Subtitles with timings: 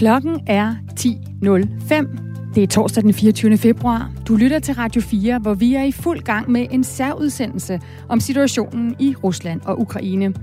[0.00, 2.54] Klokken er 10.05.
[2.54, 3.56] Det er torsdag den 24.
[3.56, 4.10] februar.
[4.28, 8.20] Du lytter til Radio 4, hvor vi er i fuld gang med en særudsendelse om
[8.20, 10.34] situationen i Rusland og Ukraine.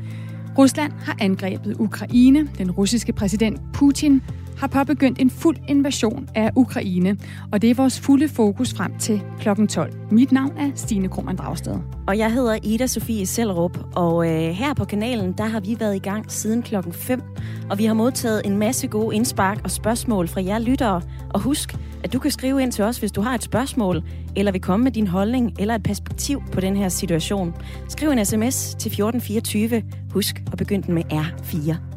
[0.58, 2.50] Rusland har angrebet Ukraine.
[2.58, 4.22] Den russiske præsident Putin
[4.58, 7.18] har påbegyndt en fuld invasion af Ukraine,
[7.52, 9.66] og det er vores fulde fokus frem til kl.
[9.70, 9.94] 12.
[10.12, 11.76] Mit navn er Stine Krohmann Dragsted.
[12.08, 15.96] Og jeg hedder Ida Sofie Sellerup, og øh, her på kanalen, der har vi været
[15.96, 17.22] i gang siden klokken 5,
[17.70, 21.02] og vi har modtaget en masse gode indspark og spørgsmål fra jer lyttere.
[21.30, 24.04] Og husk, at du kan skrive ind til os, hvis du har et spørgsmål,
[24.36, 27.56] eller vil komme med din holdning eller et perspektiv på den her situation.
[27.88, 29.84] Skriv en sms til 1424.
[30.14, 31.97] Husk at begynde den med R4.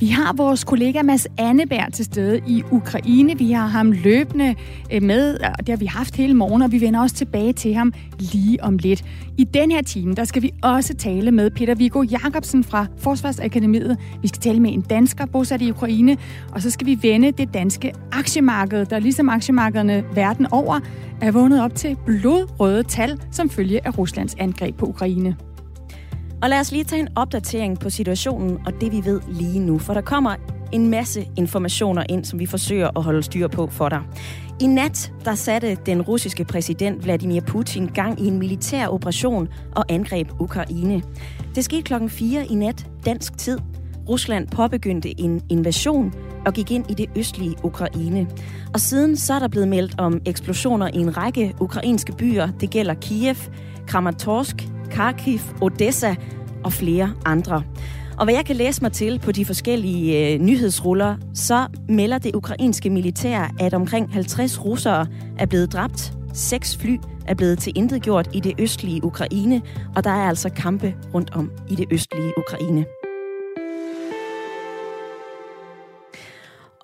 [0.00, 3.38] Vi har vores kollega Mads Anneberg til stede i Ukraine.
[3.38, 4.54] Vi har ham løbende
[4.92, 7.74] øh, med, og det har vi haft hele morgen, og vi vender også tilbage til
[7.74, 9.04] ham lige om lidt.
[9.38, 13.98] I den her time, der skal vi også tale med Peter Viggo Jacobsen fra Forsvarsakademiet.
[14.22, 16.16] Vi skal tale med en dansker bosat i Ukraine,
[16.52, 20.80] og så skal vi vende det danske aktiemarked, der ligesom aktiemarkederne verden over
[21.20, 25.36] er vundet op til blodrøde tal som følge af Ruslands angreb på Ukraine.
[26.42, 29.78] Og lad os lige tage en opdatering på situationen og det, vi ved lige nu.
[29.78, 30.34] For der kommer
[30.72, 34.02] en masse informationer ind, som vi forsøger at holde styr på for dig.
[34.60, 39.84] I nat, der satte den russiske præsident Vladimir Putin gang i en militær operation og
[39.88, 41.02] angreb Ukraine.
[41.54, 43.58] Det skete klokken 4 i nat, dansk tid.
[44.08, 46.14] Rusland påbegyndte en invasion
[46.46, 48.26] og gik ind i det østlige Ukraine.
[48.74, 52.48] Og siden så er der blevet meldt om eksplosioner i en række ukrainske byer.
[52.60, 53.36] Det gælder Kiev,
[53.86, 56.14] Kramatorsk, Kharkiv, Odessa
[56.64, 57.62] og flere andre.
[58.18, 62.34] Og hvad jeg kan læse mig til på de forskellige øh, nyhedsruller, så melder det
[62.34, 65.06] ukrainske militær, at omkring 50 russere
[65.38, 66.12] er blevet dræbt.
[66.32, 69.62] Seks fly er blevet tilintetgjort i det østlige Ukraine,
[69.96, 72.84] og der er altså kampe rundt om i det østlige Ukraine.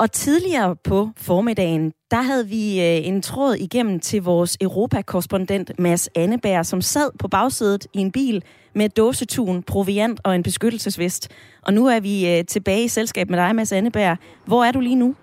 [0.03, 6.09] Og tidligere på formiddagen, der havde vi øh, en tråd igennem til vores Europakorrespondent Mads
[6.15, 8.45] Anneberg, som sad på bagsædet i en bil
[8.75, 11.29] med dåsetun, proviant og en beskyttelsesvest.
[11.63, 14.17] Og nu er vi øh, tilbage i selskab med dig, Mads Anneberg.
[14.45, 15.15] Hvor er du lige nu?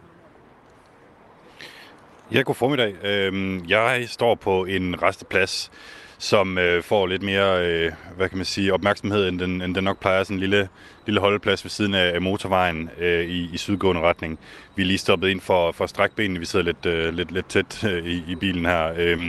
[2.34, 2.96] Ja, god formiddag.
[3.04, 5.72] Øhm, jeg står på en resteplads
[6.20, 9.84] som øh, får lidt mere øh, hvad kan man sige, opmærksomhed, end den, end den
[9.84, 10.24] nok plejer.
[10.24, 10.70] Sådan en lille,
[11.06, 14.40] lille holdeplads ved siden af, motorvejen øh, i, i sydgående retning.
[14.76, 16.40] Vi er lige stoppet ind for, for strækbenene.
[16.40, 18.94] Vi sidder lidt, øh, lidt, lidt tæt øh, i, i bilen her.
[18.98, 19.24] Øh,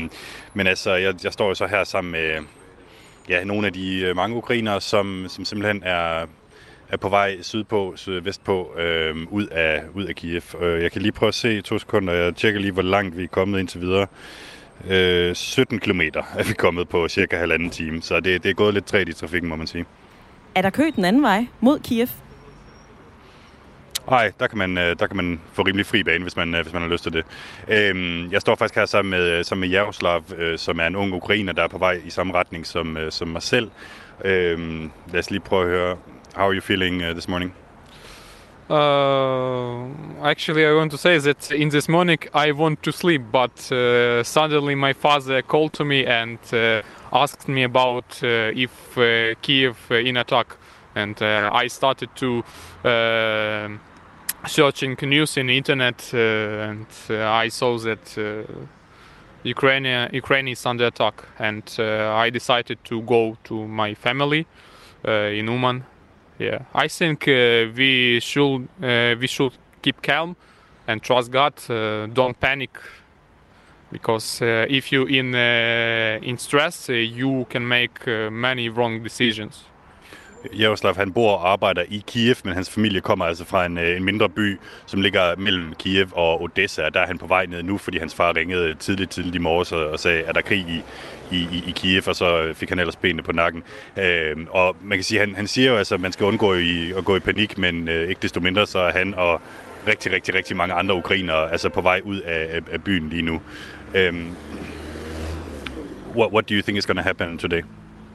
[0.54, 2.36] men altså, jeg, jeg står jo så her sammen med
[3.28, 6.26] ja, nogle af de øh, mange ukrainere, som, som simpelthen er,
[6.88, 10.42] er på vej sydpå, sydvestpå, øh, ud, af, ud af Kiev.
[10.60, 12.12] Øh, jeg kan lige prøve at se i to sekunder.
[12.12, 14.06] Jeg tjekker lige, hvor langt vi er kommet indtil videre.
[14.88, 18.74] Øh, 17 km er vi kommet på cirka halvanden time, så det, det er gået
[18.74, 19.84] lidt træt i trafikken, må man sige.
[20.54, 22.08] Er der kø den anden vej mod Kiev?
[24.10, 26.62] Nej, der kan man, øh, der kan man få rimelig fri bane, hvis man, øh,
[26.62, 27.24] hvis man har lyst til det.
[27.68, 30.24] Øhm, jeg står faktisk her sammen med, øh, sammen med Jaroslav,
[30.56, 33.42] som er en ung ukrainer, der er på vej i samme retning som, som mig
[33.42, 33.70] selv.
[34.24, 35.96] Øhm, lad os lige prøve at høre,
[36.34, 37.54] how are you feeling this morning?
[38.70, 39.88] Uh,
[40.22, 44.22] actually, I want to say that in this morning I want to sleep, but uh,
[44.22, 46.80] suddenly my father called to me and uh,
[47.12, 50.56] asked me about uh, if uh, Kiev in attack,
[50.94, 52.44] and I started to
[54.46, 58.46] searching news in internet, and I saw that.
[59.42, 64.46] Ukraine, Ukraine is under attack, and I decided to go to my family
[65.02, 65.86] in Uman
[66.40, 69.52] yeah, I think uh, we should uh, we should
[69.82, 70.36] keep calm
[70.86, 71.52] and trust God.
[71.68, 72.70] Uh, don't panic
[73.92, 79.64] because uh, if you in uh, in stress, uh, you can make many wrong decisions.
[80.58, 83.96] Jaroslav, han bor og arbejder i Kiev, men hans familie kommer altså fra en, øh,
[83.96, 86.88] en mindre by, som ligger mellem Kiev og Odessa.
[86.88, 89.72] Der er han på vej ned nu, fordi hans far ringede tidligt, tidligt i morges
[89.72, 90.82] og sagde, at der er krig i,
[91.36, 93.62] i, i, i Kiev, og så øh, fik han ellers benene på nakken.
[93.96, 96.92] Øh, og man kan sige, han, han siger jo altså, at man skal undgå i,
[96.92, 99.40] at gå i panik, men øh, ikke desto mindre så er han og
[99.86, 103.22] rigtig, rigtig, rigtig mange andre ukrainere altså på vej ud af, af, af byen lige
[103.22, 103.40] nu.
[103.94, 104.36] Um,
[106.16, 107.62] what, what do you think is going to happen today?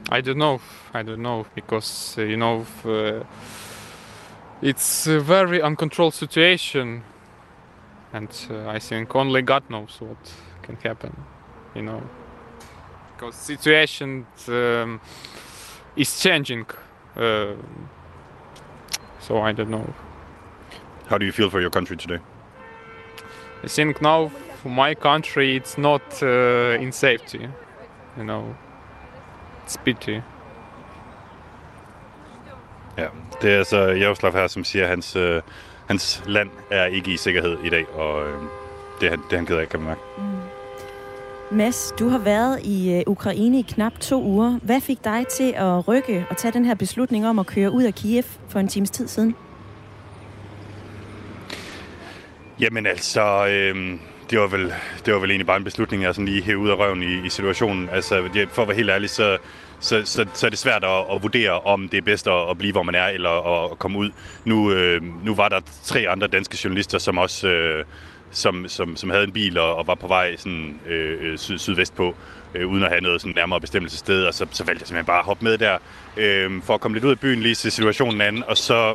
[0.08, 0.60] I don't know.
[0.94, 3.24] I don't know because uh, you know uh,
[4.62, 7.02] it's a very uncontrolled situation,
[8.12, 10.32] and uh, I think only God knows what
[10.62, 11.16] can happen.
[11.74, 12.02] You know
[13.16, 15.00] because situation um,
[15.96, 16.66] is changing.
[17.16, 17.54] Uh,
[19.20, 19.94] so I don't know.
[21.06, 22.18] How do you feel for your country today?
[23.64, 24.30] I think now
[24.62, 27.48] for my country it's not uh, in safety.
[28.16, 28.56] You know,
[29.66, 30.20] it's pity.
[32.98, 33.06] Ja,
[33.42, 35.42] det er altså Jaroslav her, som siger, at hans, øh,
[35.86, 38.34] hans land er ikke i sikkerhed i dag, og øh,
[39.00, 40.00] det, er han, det er han ked af, kan man mærke.
[40.18, 41.56] Mm.
[41.56, 44.58] Mads, du har været i øh, Ukraine i knap to uger.
[44.62, 47.82] Hvad fik dig til at rykke og tage den her beslutning om at køre ud
[47.82, 49.34] af Kiev for en times tid siden?
[52.60, 53.98] Jamen altså, øh,
[54.30, 54.74] det, var vel,
[55.06, 57.26] det var vel egentlig bare en beslutning, jeg sådan lige hævde ud af røven i,
[57.26, 57.88] i situationen.
[57.88, 59.38] Altså, for at være helt ærlig, så,
[59.80, 62.58] så, så, så er det svært at, at vurdere, om det er bedst at, at
[62.58, 64.10] blive, hvor man er, eller at, at komme ud.
[64.44, 67.48] Nu, øh, nu var der tre andre danske journalister, som også...
[67.48, 67.84] Øh,
[68.30, 71.58] som, som, som havde en bil og, og var på vej sådan, øh, øh syd,
[71.58, 72.14] sydvest på,
[72.54, 75.18] øh, uden at have noget sådan nærmere bestemmelsessted, og så, så valgte jeg simpelthen bare
[75.18, 75.78] at hoppe med der,
[76.16, 78.94] øh, for at komme lidt ud af byen, lige se situationen anden, og så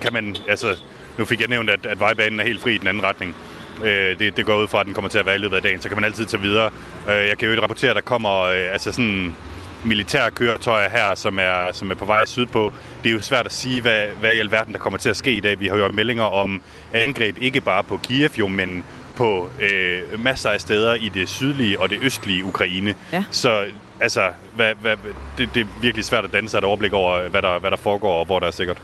[0.00, 0.76] kan man, altså,
[1.18, 3.36] nu fik jeg nævnt, at, at vejbanen er helt fri i den anden retning.
[3.84, 5.62] Øh, det, det går ud fra, at den kommer til at være i løbet af
[5.62, 6.70] dagen, så kan man altid tage videre.
[7.08, 9.36] Øh, jeg kan jo ikke rapportere, at der kommer øh, altså sådan
[9.84, 12.72] militære køretøjer her, som er, som er på vej sydpå.
[13.04, 15.32] Det er jo svært at sige, hvad, hvad i alverden der kommer til at ske
[15.32, 15.60] i dag.
[15.60, 16.62] Vi har jo meldinger om
[16.92, 18.84] angreb, ikke bare på Kiev jo, men
[19.16, 22.94] på øh, masser af steder i det sydlige og det østlige Ukraine.
[23.12, 23.24] Ja.
[23.30, 23.64] Så
[24.00, 24.96] altså, hvad, hvad,
[25.38, 27.76] det, det er virkelig svært at danne sig et overblik over, hvad der, hvad der
[27.76, 28.78] foregår og hvor der er sikkert.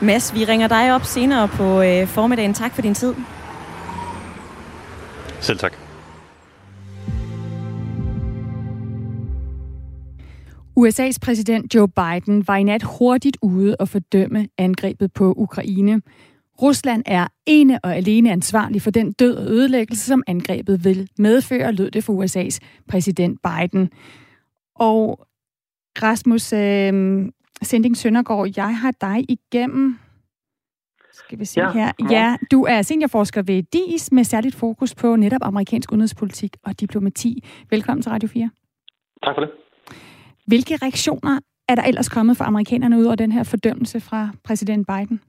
[0.00, 2.54] Mads, vi ringer dig op senere på øh, formiddagen.
[2.54, 3.14] Tak for din tid.
[5.44, 5.72] Selv tak.
[10.76, 16.02] USA's præsident Joe Biden var i nat hurtigt ude og fordømme angrebet på Ukraine.
[16.62, 21.72] Rusland er ene og alene ansvarlig for den død og ødelæggelse, som angrebet vil medføre,
[21.72, 22.58] lød det for USA's
[22.88, 23.90] præsident Biden.
[24.74, 25.26] Og
[26.02, 27.28] Rasmus øh,
[27.62, 29.98] Sending Søndergaard, jeg har dig igennem
[31.14, 31.70] skal vi se ja.
[31.70, 31.92] her.
[32.10, 37.44] Ja, du er seniorforsker ved DIS med særligt fokus på netop amerikansk udenrigspolitik og diplomati.
[37.70, 38.50] Velkommen til Radio 4.
[39.24, 39.50] Tak for det.
[40.46, 41.38] Hvilke reaktioner
[41.68, 45.20] er der ellers kommet fra amerikanerne ud over den her fordømmelse fra præsident Biden?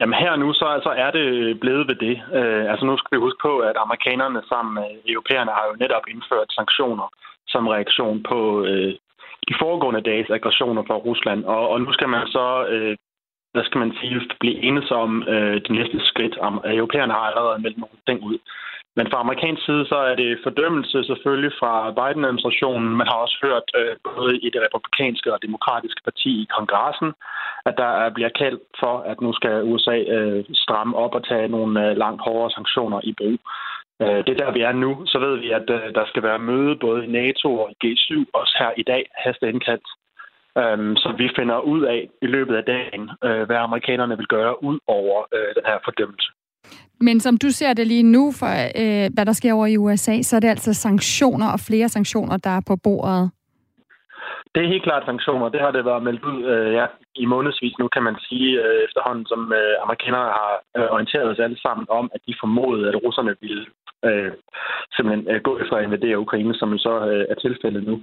[0.00, 1.26] Jamen her nu, så altså er det
[1.60, 2.16] blevet ved det.
[2.38, 6.04] Uh, altså nu skal vi huske på, at amerikanerne sammen med europæerne har jo netop
[6.12, 7.08] indført sanktioner
[7.52, 8.90] som reaktion på uh,
[9.48, 11.44] de foregående dages aggressioner fra Rusland.
[11.44, 12.94] Og, og nu skal man så, uh,
[13.52, 16.34] hvad skal man sige, blive enige om øh, de næste skridt.
[16.80, 18.38] Europæerne har allerede meldt nogle ting ud.
[18.96, 22.96] Men fra amerikansk side, så er det fordømmelse selvfølgelig fra Biden-administrationen.
[23.00, 27.10] Man har også hørt øh, både i det republikanske og demokratiske parti i kongressen,
[27.68, 31.74] at der bliver kaldt for, at nu skal USA øh, stramme op og tage nogle
[31.84, 33.38] øh, langt hårdere sanktioner i brug.
[34.02, 35.06] Øh, det er der, vi er nu.
[35.06, 38.54] Så ved vi, at øh, der skal være møde både i NATO og G7, også
[38.58, 39.88] her i dag, hasteindkaldt.
[40.56, 44.64] Um, så vi finder ud af i løbet af dagen, uh, hvad amerikanerne vil gøre
[44.64, 46.28] ud over uh, den her fordømmelse.
[47.00, 48.52] Men som du ser det lige nu, for
[48.82, 52.36] øh, hvad der sker over i USA, så er det altså sanktioner og flere sanktioner,
[52.36, 53.30] der er på bordet.
[54.54, 55.48] Det er helt klart sanktioner.
[55.48, 58.84] Det har det været meldt ud øh, ja, i månedsvis nu, kan man sige, øh,
[58.86, 63.02] efterhånden, som øh, amerikanere har øh, orienteret os alle sammen om, at de formodede, at
[63.04, 63.66] russerne ville
[64.04, 64.32] øh,
[64.94, 67.94] simpelthen øh, gå efter at invadere Ukraine, som så øh, er tilfældet nu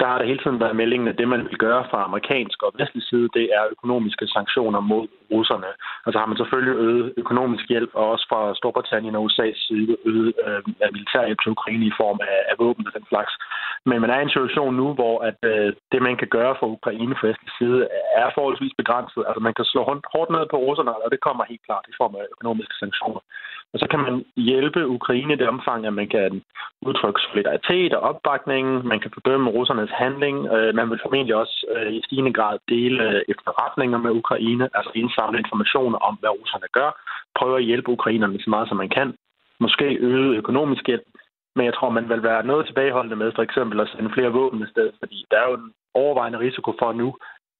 [0.00, 2.72] der har der hele tiden været meldingen, at det, man vil gøre fra amerikansk og
[2.78, 5.70] vestlig side, det er økonomiske sanktioner mod russerne.
[6.04, 9.96] Og så har man selvfølgelig øget økonomisk hjælp, og også fra Storbritannien og USA's side
[10.04, 10.60] øget øh,
[10.96, 13.32] militær hjælp til Ukraine i form af, af våben og den slags.
[13.88, 16.66] Men man er i en situation nu, hvor at, øh, det, man kan gøre for
[16.66, 17.80] Ukraine fra vestlig side,
[18.22, 19.22] er forholdsvis begrænset.
[19.28, 19.80] Altså man kan slå
[20.14, 23.20] hårdt ned på russerne, og det kommer helt klart i form af økonomiske sanktioner.
[23.72, 26.42] Og så kan man hjælpe Ukraine i det omfang, at man kan
[26.82, 28.86] udtrykke solidaritet og opbakning.
[28.86, 29.50] Man kan fordømme
[29.90, 30.36] russernes handling.
[30.54, 34.90] Øh, man vil formentlig også øh, i stigende grad dele øh, efterretninger med Ukraine, altså
[34.94, 36.90] indsamle informationer om, hvad russerne gør.
[37.38, 39.14] Prøve at hjælpe ukrainerne så meget, som man kan.
[39.60, 41.06] Måske øge økonomisk hjælp.
[41.56, 44.62] Men jeg tror, man vil være noget tilbageholdende med for eksempel at sende flere våben
[44.62, 47.08] i stedet, fordi der er jo en overvejende risiko for nu,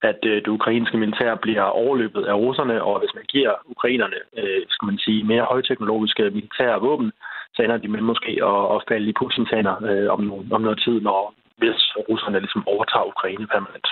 [0.02, 4.62] at øh, det ukrainske militær bliver overløbet af russerne, og hvis man giver ukrainerne, øh,
[4.68, 7.12] skal man sige, mere højteknologiske militære våben,
[7.54, 10.20] så ender de med måske at, at falde i Putins hænder øh, om,
[10.52, 13.86] om noget tid, når hvis russerne ligesom overtager Ukraine permanent.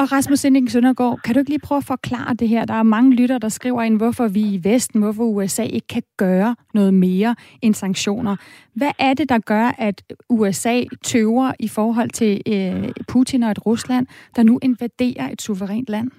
[0.00, 2.64] Og Rasmus Sinding Søndergaard, kan du ikke lige prøve at forklare det her?
[2.64, 6.02] Der er mange lytter, der skriver ind, hvorfor vi i Vesten, hvorfor USA ikke kan
[6.16, 8.36] gøre noget mere end sanktioner.
[8.76, 13.66] Hvad er det, der gør, at USA tøver i forhold til øh, Putin og et
[13.66, 16.10] Rusland, der nu invaderer et suverænt land?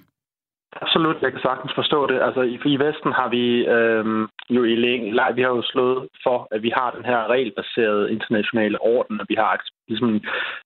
[0.82, 2.18] Absolut, jeg kan sagtens forstå det.
[2.26, 3.44] Altså i, i Vesten har vi
[3.76, 8.12] øhm, jo i længe, vi har jo slået for, at vi har den her regelbaserede
[8.12, 9.50] internationale orden, og vi har
[9.90, 10.10] ligesom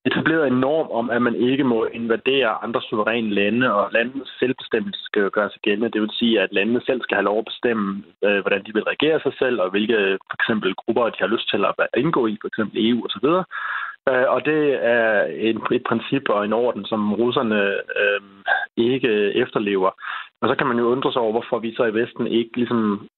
[0.09, 5.00] etableret en norm om, at man ikke må invadere andre suveræne lande, og landets selvbestemmelse
[5.04, 5.93] skal gøre sig gældende.
[5.93, 7.87] Det vil sige, at landene selv skal have lov at bestemme,
[8.25, 9.99] øh, hvordan de vil regere sig selv, og hvilke
[10.31, 13.26] for eksempel grupper de har lyst til at indgå i, for eksempel EU osv.
[14.11, 14.62] Øh, og det
[14.97, 17.61] er et, et princip og en orden, som russerne
[18.00, 18.21] øh,
[18.76, 19.11] ikke
[19.43, 19.90] efterlever.
[20.40, 23.09] Og så kan man jo undre sig over, hvorfor vi så i Vesten ikke ligesom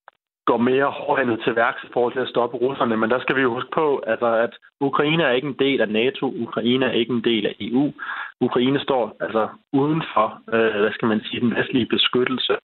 [0.49, 2.97] går mere hårdhændet til værks i forhold til at stoppe russerne.
[2.97, 4.53] Men der skal vi jo huske på, altså, at
[4.89, 6.25] Ukraine er ikke en del af NATO.
[6.45, 7.93] Ukraine er ikke en del af EU.
[8.41, 12.55] Ukraine står altså uden for, øh, hvad skal man sige, den vestlige beskyttelse.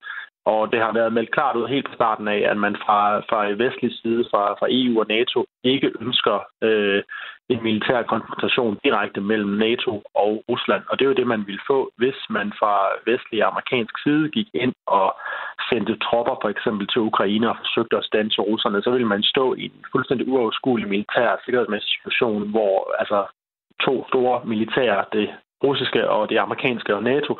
[0.45, 3.39] Og det har været meldt klart ud helt fra starten af, at man fra, fra
[3.63, 7.03] vestlig side, fra, fra EU og NATO, ikke ønsker øh,
[7.49, 10.83] en militær konfrontation direkte mellem NATO og Rusland.
[10.89, 12.75] Og det er jo det, man ville få, hvis man fra
[13.11, 15.07] vestlig og amerikansk side gik ind og
[15.69, 18.83] sendte tropper for eksempel til Ukraine og forsøgte at stanse russerne.
[18.83, 23.19] Så ville man stå i en fuldstændig uoverskuelig militær sikkerhedsmæssig situation, hvor altså
[23.85, 25.29] to store militære, det
[25.63, 27.31] russiske og det amerikanske og NATO,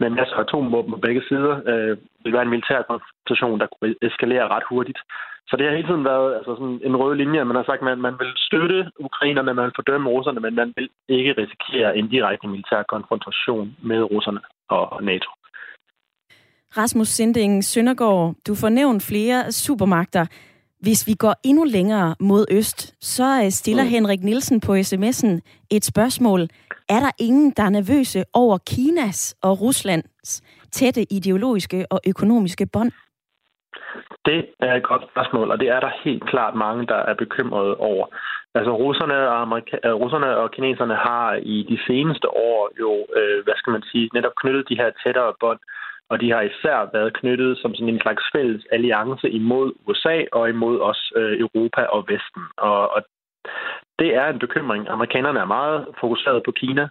[0.00, 3.94] med masser af atomvåben på begge sider, øh, vil være en militær konfrontation, der kunne
[4.02, 5.00] eskalere ret hurtigt.
[5.48, 7.44] Så det har hele tiden været altså sådan en rød linje.
[7.44, 10.72] Man har sagt, at man, man vil støtte ukrainerne, man vil fordømme russerne, men man
[10.76, 15.30] vil ikke risikere en direkte militær konfrontation med russerne og NATO.
[16.76, 20.26] Rasmus Sinding Søndergaard, du får nævnt flere supermagter.
[20.86, 23.88] Hvis vi går endnu længere mod øst, så øh, stiller mm.
[23.88, 25.32] Henrik Nielsen på sms'en
[25.70, 26.40] et spørgsmål.
[26.88, 32.92] Er der ingen, der er nervøse over Kinas og Ruslands tætte ideologiske og økonomiske bånd?
[34.24, 37.76] Det er et godt spørgsmål, og det er der helt klart mange, der er bekymrede
[37.76, 38.06] over.
[38.54, 43.44] Altså russerne og, Amerika- øh, russerne og kineserne har i de seneste år jo, øh,
[43.44, 45.60] hvad skal man sige, netop knyttet de her tættere bånd,
[46.10, 50.48] og de har især været knyttet som sådan en slags fælles alliance imod USA og
[50.48, 52.42] imod os øh, Europa og Vesten.
[52.56, 53.00] Og, og
[53.98, 54.88] det er en bekymring.
[54.88, 56.88] Amerikanerne er meget fokuseret på Kina.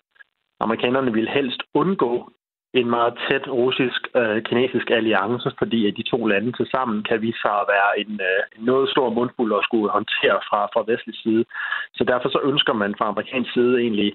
[0.59, 2.31] Amerikanerne vil helst undgå
[2.73, 7.41] en meget tæt russisk-kinesisk øh, alliance, fordi at de to lande til sammen kan vise
[7.41, 11.15] sig at være en, øh, en noget stor mundfuld at skulle håndtere fra, fra vestlig
[11.23, 11.45] side.
[11.93, 14.13] Så derfor så ønsker man fra amerikansk side egentlig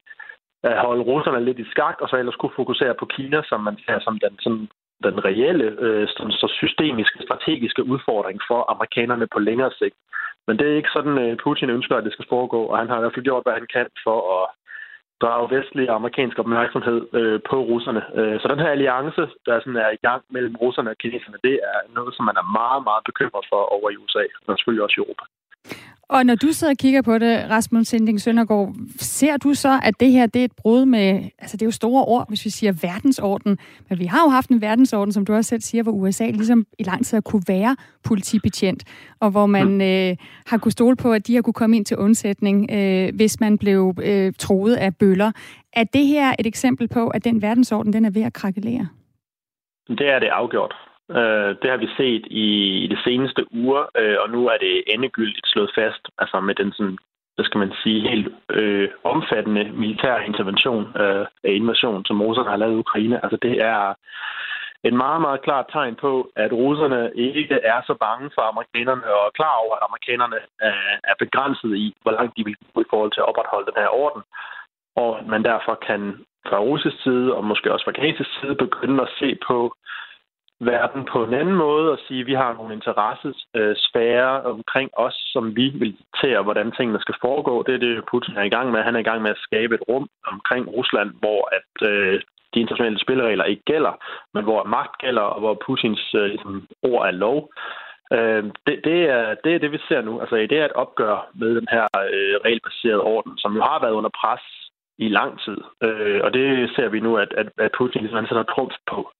[0.63, 3.77] at holde russerne lidt i skak, og så ellers kunne fokusere på Kina, som man
[3.87, 4.69] ser som den, sådan,
[5.09, 6.09] den reelle, øh,
[6.43, 9.97] så systemiske, strategiske udfordring for amerikanerne på længere sigt.
[10.47, 12.97] Men det er ikke sådan, øh, Putin ønsker, at det skal foregå, og han har
[12.97, 14.45] i hvert fald gjort, hvad han kan for at
[15.23, 18.03] drage vestlig og amerikansk opmærksomhed øh, på russerne.
[18.19, 21.55] Øh, så den her alliance, der sådan er i gang mellem russerne og kineserne, det
[21.71, 24.97] er noget, som man er meget, meget bekymret for over i USA, og selvfølgelig også
[24.99, 25.25] i Europa.
[26.09, 30.01] Og når du sidder og kigger på det, Rasmus Sinding Søndergaard, ser du så, at
[30.01, 32.51] det her det er et brud med, altså det er jo store ord, hvis vi
[32.51, 35.93] siger verdensorden, men vi har jo haft en verdensorden, som du også selv siger, hvor
[35.93, 38.85] USA ligesom i lang tid har kunne være politibetjent,
[39.21, 40.17] og hvor man øh,
[40.47, 43.59] har kunne stole på, at de har kunne komme ind til undsætning, øh, hvis man
[43.59, 45.33] blev øh, troet af bøller.
[45.73, 48.89] Er det her et eksempel på, at den verdensorden, den er ved at krakelere?
[49.89, 50.75] Det er det afgjort.
[51.11, 52.49] Øh, det har vi set i,
[52.85, 56.73] i de seneste uger, øh, og nu er det endegyldigt slået fast, altså med den
[56.73, 56.99] sådan,
[57.35, 62.75] hvad skal man sige, helt øh, omfattende militær intervention, øh, invasion, som russerne har lavet
[62.75, 63.25] i Ukraine.
[63.25, 63.95] Altså det er
[64.89, 69.23] et meget, meget klart tegn på, at russerne ikke er så bange for amerikanerne og
[69.27, 72.91] er klar over, at amerikanerne øh, er begrænset i, hvor langt de vil gå i
[72.91, 74.23] forhold til at opretholde den her orden.
[74.97, 76.01] Og man derfor kan
[76.49, 79.75] fra russisk side, og måske også fra kinesisk side, begynde at se på,
[80.61, 85.17] verden på en anden måde og sige, at vi har nogle interessesfære øh, omkring os,
[85.33, 87.63] som vi vil diktere, hvordan tingene skal foregå.
[87.63, 88.83] Det er det, Putin er i gang med.
[88.83, 92.21] Han er i gang med at skabe et rum omkring Rusland, hvor at øh,
[92.55, 93.95] de internationale spilleregler ikke gælder,
[94.35, 97.53] men hvor magt gælder, og hvor Putins øh, ligesom, ord er lov.
[98.13, 100.21] Øh, det, det, er, det er det, vi ser nu.
[100.21, 103.93] Altså, det er et opgør med den her øh, regelbaserede orden, som jo har været
[103.93, 104.64] under pres
[104.99, 105.59] i lang tid.
[105.83, 109.11] Øh, og det ser vi nu, at, at, at Putin ligesom sætter trumf på.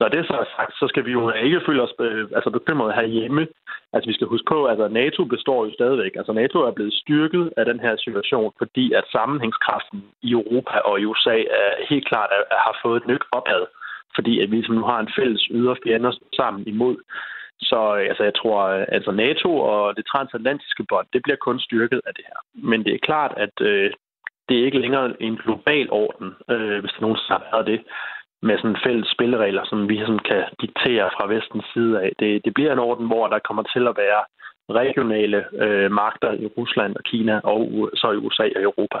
[0.00, 2.92] Når det så er sagt, så skal vi jo ikke føle os øh, altså bekymrede
[2.92, 3.48] herhjemme.
[3.92, 6.12] Altså vi skal huske på, at altså, NATO består jo stadigvæk.
[6.16, 11.00] Altså NATO er blevet styrket af den her situation, fordi at sammenhængskraften i Europa og
[11.00, 13.62] i USA er helt klart er, er, har fået et nyt opad.
[14.14, 16.96] Fordi at vi ligesom nu har en fælles ydre fjender sammen imod.
[17.60, 21.60] Så øh, altså, jeg tror, øh, altså NATO og det transatlantiske bånd, det bliver kun
[21.60, 22.38] styrket af det her.
[22.54, 23.90] Men det er klart, at øh,
[24.48, 27.80] det er ikke længere en global orden, øh, hvis der nogensinde har været det,
[28.42, 32.10] med sådan fælles spilleregler, som vi sådan kan diktere fra vestens side af.
[32.20, 34.22] Det, det bliver en orden, hvor der kommer til at være
[34.80, 38.98] regionale øh, magter i Rusland og Kina, og så i USA og Europa.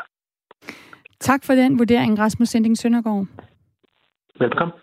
[1.20, 3.26] Tak for den vurdering, Rasmus Sending Søndergaard.
[4.38, 4.74] Velkommen.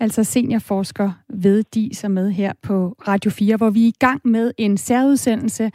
[0.00, 4.20] Altså seniorforsker ved DIS er med her på Radio 4, hvor vi er i gang
[4.24, 5.70] med en særudsendelse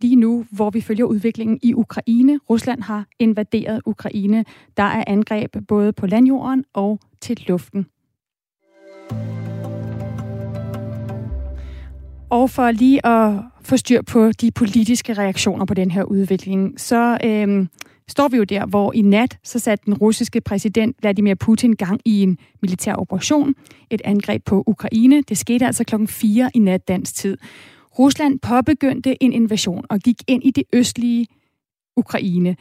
[0.00, 2.40] lige nu, hvor vi følger udviklingen i Ukraine.
[2.50, 4.44] Rusland har invaderet Ukraine.
[4.76, 7.86] Der er angreb både på landjorden og til luften.
[12.30, 17.18] Og for lige at få styr på de politiske reaktioner på den her udvikling, så
[17.24, 17.66] øh,
[18.08, 22.00] står vi jo der, hvor i nat så satte den russiske præsident Vladimir Putin gang
[22.04, 23.54] i en militær operation,
[23.90, 25.22] et angreb på Ukraine.
[25.22, 27.38] Det skete altså klokken 4 i nat dansk tid.
[27.98, 31.26] Rusland påbegyndte en invasion og gik ind i det østlige
[31.96, 32.56] Ukraine.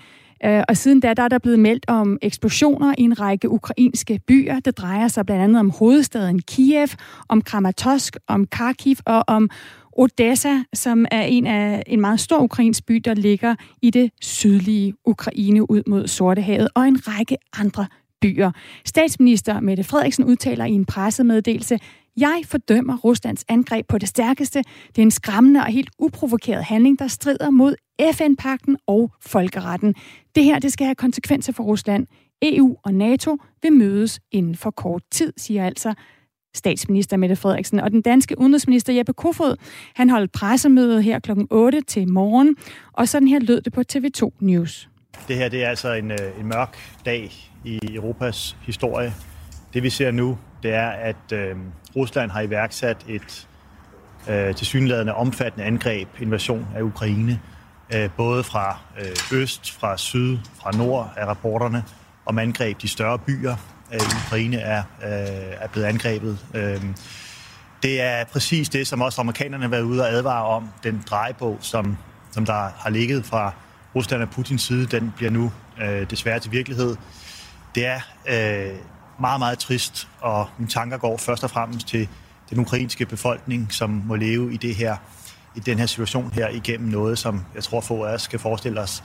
[0.45, 4.19] Øh, og siden da der er der blevet meldt om eksplosioner i en række ukrainske
[4.27, 4.59] byer.
[4.59, 6.87] Det drejer sig blandt andet om hovedstaden Kiev,
[7.29, 9.49] om Kramatorsk, om Kharkiv og om
[9.97, 14.93] Odessa, som er en af en meget stor ukrainsk by, der ligger i det sydlige
[15.05, 17.87] Ukraine ud mod Sortehavet, og en række andre
[18.21, 18.51] byer.
[18.85, 21.79] Statsminister Mette Frederiksen udtaler i en pressemeddelelse,
[22.17, 24.59] jeg fordømmer Ruslands angreb på det stærkeste.
[24.87, 27.75] Det er en skræmmende og helt uprovokeret handling, der strider mod
[28.13, 29.95] FN-pakten og folkeretten.
[30.35, 32.07] Det her det skal have konsekvenser for Rusland.
[32.41, 35.93] EU og NATO vil mødes inden for kort tid, siger altså
[36.55, 37.79] statsminister Mette Frederiksen.
[37.79, 39.55] Og den danske udenrigsminister Jeppe Kofod,
[39.95, 41.31] han holdt pressemøde her kl.
[41.49, 42.55] 8 til morgen,
[42.93, 44.89] og sådan her lød det på TV2 News.
[45.27, 47.31] Det her det er altså en, øh, en mørk dag
[47.65, 49.13] i Europas historie.
[49.73, 51.55] Det vi ser nu, det er, at øh,
[51.95, 53.47] Rusland har iværksat et
[54.29, 57.39] øh, tilsyneladende omfattende angreb, invasion af Ukraine,
[57.93, 61.83] øh, både fra øh, øst, fra syd, fra nord af rapporterne
[62.25, 63.55] om angreb de større byer
[63.93, 63.95] i
[64.25, 65.09] Ukraine er, øh,
[65.61, 66.37] er blevet angrebet.
[66.53, 66.83] Øh,
[67.83, 70.69] det er præcis det, som også amerikanerne har været ude og advare om.
[70.83, 71.97] Den drejebog, som,
[72.31, 73.53] som der har ligget fra
[73.95, 76.95] Rusland og Putins side, den bliver nu øh, desværre til virkelighed.
[77.75, 78.75] Det er øh,
[79.19, 82.09] meget, meget trist, og mine tanker går først og fremmest til
[82.49, 84.95] den ukrainske befolkning, som må leve i det her
[85.55, 88.81] i den her situation her igennem noget, som jeg tror få af os kan forestille
[88.81, 89.03] os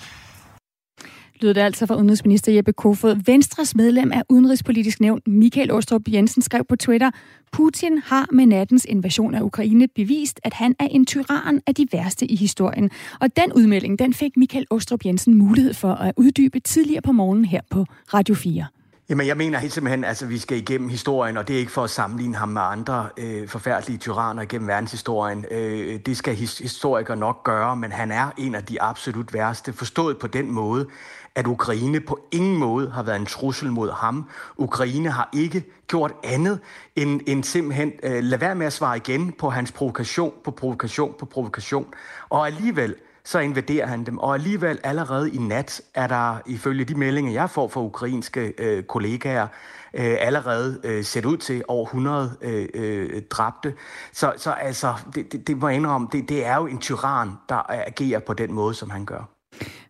[1.42, 3.20] lyder det altså fra udenrigsminister Jeppe Kofod.
[3.26, 7.10] Venstres medlem af Udenrigspolitisk Nævn, Michael Åstrup Jensen, skrev på Twitter,
[7.52, 11.86] Putin har med nattens invasion af Ukraine bevist, at han er en tyran af de
[11.92, 12.90] værste i historien.
[13.20, 17.44] Og den udmelding, den fik Michael Åstrup Jensen mulighed for at uddybe tidligere på morgenen
[17.44, 18.66] her på Radio 4.
[19.10, 21.72] Jamen, jeg mener helt simpelthen, at altså, vi skal igennem historien, og det er ikke
[21.72, 25.44] for at sammenligne ham med andre øh, forfærdelige tyranner gennem verdenshistorien.
[25.50, 29.72] Øh, det skal his- historikere nok gøre, men han er en af de absolut værste,
[29.72, 30.86] forstået på den måde,
[31.34, 34.28] at Ukraine på ingen måde har været en trussel mod ham.
[34.56, 36.60] Ukraine har ikke gjort andet
[36.96, 41.14] end, end simpelthen øh, lade være med at svare igen på hans provokation, på provokation,
[41.18, 41.86] på provokation.
[42.28, 44.18] Og alligevel så invaderer han dem.
[44.18, 48.82] Og alligevel allerede i nat er der, ifølge de meldinger, jeg får fra ukrainske øh,
[48.82, 49.46] kollegaer,
[49.94, 53.74] øh, allerede øh, set ud til over 100 øh, øh, dræbte.
[54.12, 57.30] Så, så altså, det, det, det må jeg indrømme, det, det er jo en tyran,
[57.48, 59.28] der agerer på den måde, som han gør.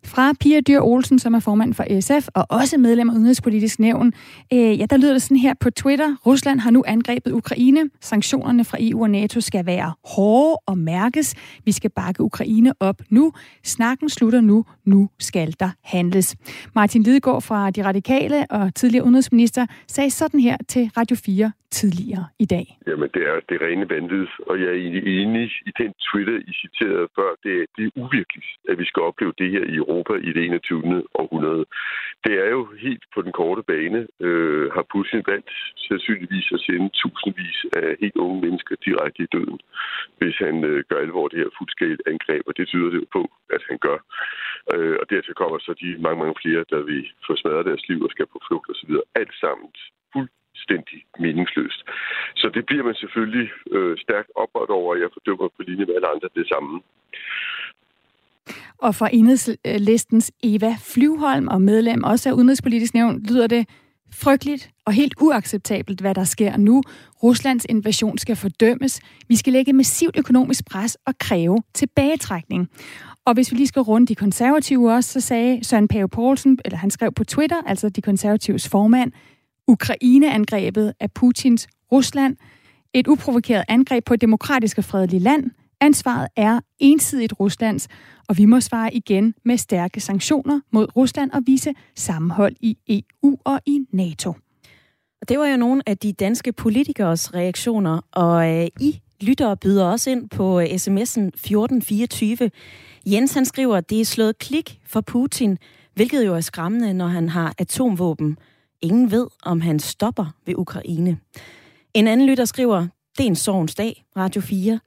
[0.05, 4.13] Fra Pia Dyr Olsen, som er formand for SF og også medlem af Udenrigspolitisk Nævn.
[4.53, 6.15] Øh, ja, der lyder det sådan her på Twitter.
[6.25, 7.89] Rusland har nu angrebet Ukraine.
[8.01, 11.35] Sanktionerne fra EU og NATO skal være hårde og mærkes.
[11.65, 13.33] Vi skal bakke Ukraine op nu.
[13.63, 14.65] Snakken slutter nu.
[14.85, 16.35] Nu skal der handles.
[16.75, 22.25] Martin Lidegaard fra De Radikale og tidligere udenrigsminister sagde sådan her til Radio 4 tidligere
[22.45, 22.65] i dag?
[22.87, 26.51] Jamen, det er det rene vanvid, og jeg er egentlig enig i den Twitter, I
[26.61, 27.29] citerede før.
[27.43, 30.43] Det, er, det er uvirkeligt, at vi skal opleve det her i Europa i det
[30.45, 31.03] 21.
[31.21, 31.65] århundrede.
[32.25, 36.89] Det er jo helt på den korte bane, øh, har Putin valgt sandsynligvis at sende
[36.99, 39.59] tusindvis af helt unge mennesker direkte i døden,
[40.19, 43.23] hvis han øh, gør alvor det her fuldskæld angreb, og det tyder det jo på,
[43.55, 43.99] at han gør.
[44.73, 47.99] Øh, og dertil kommer så de mange, mange flere, der vil få smadret deres liv
[48.05, 48.91] og skal på flugt osv.
[49.21, 49.69] Alt sammen
[50.61, 51.81] fuldstændig meningsløst.
[52.35, 55.95] Så det bliver man selvfølgelig øh, stærkt oprørt over, og jeg fordømmer på linje med
[55.95, 56.81] alle andre det samme.
[58.77, 63.69] Og fra enhedslistens Eva Flyvholm og medlem også af Udenrigspolitisk Nævn lyder det
[64.13, 66.83] frygteligt og helt uacceptabelt, hvad der sker nu.
[67.23, 68.99] Ruslands invasion skal fordømmes.
[69.27, 72.69] Vi skal lægge massivt økonomisk pres og kræve tilbagetrækning.
[73.25, 76.77] Og hvis vi lige skal runde de konservative også, så sagde Søren Pave Poulsen, eller
[76.77, 79.11] han skrev på Twitter, altså de konservatives formand,
[79.67, 82.37] Ukraine-angrebet af Putins Rusland.
[82.93, 85.51] Et uprovokeret angreb på et demokratisk og fredeligt land.
[85.81, 87.87] Ansvaret er ensidigt Ruslands,
[88.27, 93.37] og vi må svare igen med stærke sanktioner mod Rusland og vise sammenhold i EU
[93.43, 94.29] og i NATO.
[95.21, 99.85] Og Det var jo nogle af de danske politikers reaktioner, og øh, I lyttere byder
[99.85, 102.51] også ind på øh, sms'en 1424.
[103.05, 105.57] Jens han skriver, at det er slået klik for Putin,
[105.93, 108.37] hvilket jo er skræmmende, når han har atomvåben.
[108.81, 111.17] Ingen ved, om han stopper ved Ukraine.
[111.93, 114.79] En anden lytter skriver, det er en sorgens dag, Radio 4.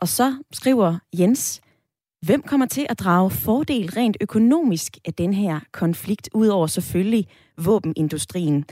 [0.00, 1.60] Og så skriver Jens,
[2.26, 7.26] Hvem kommer til at drage fordel rent økonomisk af den her konflikt, udover selvfølgelig
[7.58, 8.64] våbenindustrien?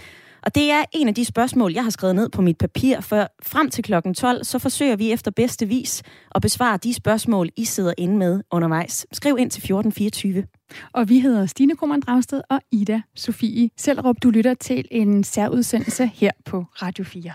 [0.43, 3.29] Og det er en af de spørgsmål, jeg har skrevet ned på mit papir, for
[3.43, 6.03] frem til klokken 12, så forsøger vi efter bedste vis
[6.35, 9.07] at besvare de spørgsmål, I sidder inde med undervejs.
[9.13, 10.45] Skriv ind til 1424.
[10.93, 14.17] Og vi hedder Stine Krummernd Dragsted og Ida Sofie Sellerup.
[14.23, 17.33] Du lytter til en særudsendelse her på Radio 4.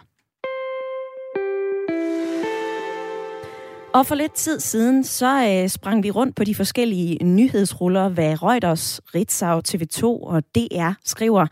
[3.94, 8.44] Og for lidt tid siden, så øh, sprang vi rundt på de forskellige nyhedsruller, hvad
[8.44, 11.48] Reuters, Ritzau, TV2 og DR skriver.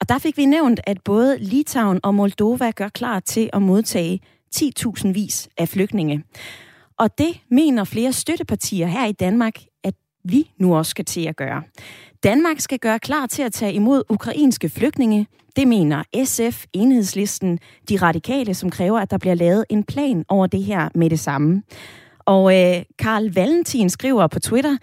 [0.00, 4.20] Og der fik vi nævnt, at både Litauen og Moldova gør klar til at modtage
[4.56, 6.24] 10.000 vis af flygtninge.
[6.98, 9.94] Og det mener flere støttepartier her i Danmark, at
[10.24, 11.62] vi nu også skal til at gøre.
[12.24, 15.26] Danmark skal gøre klar til at tage imod ukrainske flygtninge.
[15.56, 20.46] Det mener SF, Enhedslisten, de radikale, som kræver, at der bliver lavet en plan over
[20.46, 21.62] det her med det samme.
[22.18, 24.76] Og øh, Karl Valentin skriver på Twitter,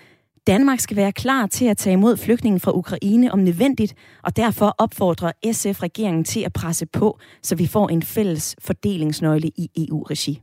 [0.47, 4.75] Danmark skal være klar til at tage imod flygtninge fra Ukraine om nødvendigt, og derfor
[4.77, 10.41] opfordrer SF-regeringen til at presse på, så vi får en fælles fordelingsnøgle i EU-regi.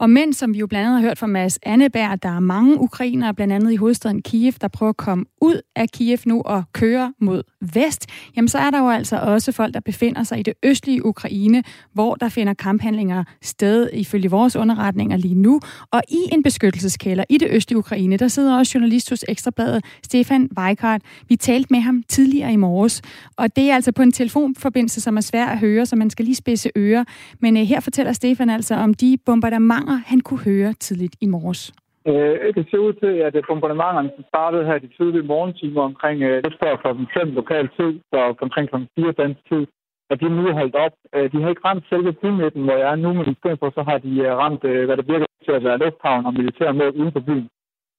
[0.00, 2.80] Og mænd, som vi jo blandt andet har hørt fra Mads Anneberg, der er mange
[2.80, 6.64] ukrainere, blandt andet i hovedstaden Kiev, der prøver at komme ud af Kiev nu og
[6.72, 7.42] køre mod
[7.74, 8.06] vest,
[8.36, 11.62] jamen så er der jo altså også folk, der befinder sig i det østlige Ukraine,
[11.94, 15.60] hvor der finder kamphandlinger sted ifølge vores underretninger lige nu.
[15.90, 20.48] Og i en beskyttelseskælder i det østlige Ukraine, der sidder også journalist hos Ekstrabladet, Stefan
[20.58, 21.02] Weikart.
[21.28, 23.02] Vi talte med ham tidligere i morges,
[23.36, 26.24] og det er altså på en telefonforbindelse, som er svær at høre, så man skal
[26.24, 27.04] lige spidse ører.
[27.40, 31.26] Men uh, her fortæller Stefan altså om de bombardementer, bombardementer, han kunne høre tidligt i
[31.26, 31.62] morges?
[32.08, 36.56] Øh, det ser ud til, at bombardementerne startede her de tidlige morgentimer omkring øh, lidt
[36.62, 36.88] før kl.
[37.18, 38.76] 5 lokal tid, så omkring kl.
[38.96, 39.62] 4 dansk tid,
[40.10, 40.94] at de nu er holdt op.
[41.14, 43.68] Øh, de har ikke ramt selve bymidten, hvor jeg er nu, men i stedet for
[43.70, 46.70] så har de øh, ramt, øh, hvad der virker til at være lufthavn og militær
[46.72, 47.48] med uden for byen.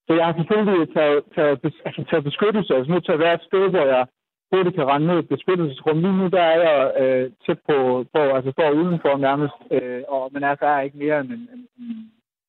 [0.05, 3.47] Så jeg har selvfølgelig taget, taget, altså, taget beskyttelse, altså nu til at være et
[3.49, 4.03] sted, hvor jeg
[4.51, 5.99] hurtigt kan rende ned i beskyttelsesrum.
[5.99, 7.77] Lige nu der er jeg øh, tæt på,
[8.13, 11.97] på, altså står udenfor nærmest, øh, og, men altså er ikke mere end, end, end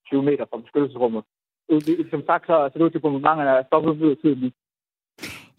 [0.06, 1.22] 20 meter fra beskyttelsesrummet.
[1.70, 4.52] Øh, som sagt, så ser det ud til, at bombardementerne er stoppet ud af tiden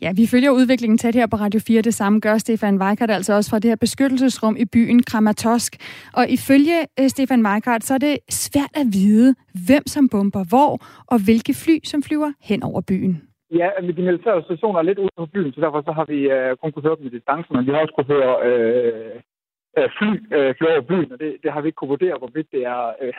[0.01, 1.82] Ja, vi følger udviklingen tæt her på Radio 4.
[1.82, 5.75] Det samme gør Stefan Weikart altså også fra det her beskyttelsesrum i byen Kramatorsk.
[6.13, 9.36] Og ifølge øh, Stefan Weikart, så er det svært at vide,
[9.67, 13.31] hvem som bomber hvor, og hvilke fly, som flyver hen over byen.
[13.60, 16.20] Ja, men de militære stationer er lidt ude på byen, så derfor så har vi
[16.32, 19.16] øh, kun kunnet høre dem i distancen, men vi har også kunnet høre øh,
[19.78, 22.52] øh, fly øh, fly over byen, og det, det har vi ikke kunnet vurdere, hvorvidt
[22.52, 23.14] det er, øh,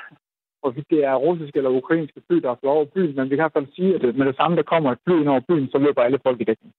[0.63, 3.47] hvorvidt det er russiske eller ukrainske fly, der flyver over byen, men vi kan i
[3.47, 5.79] hvert fald sige, at med det samme, der kommer et fly ind over byen, så
[5.79, 6.75] løber alle folk i dækning.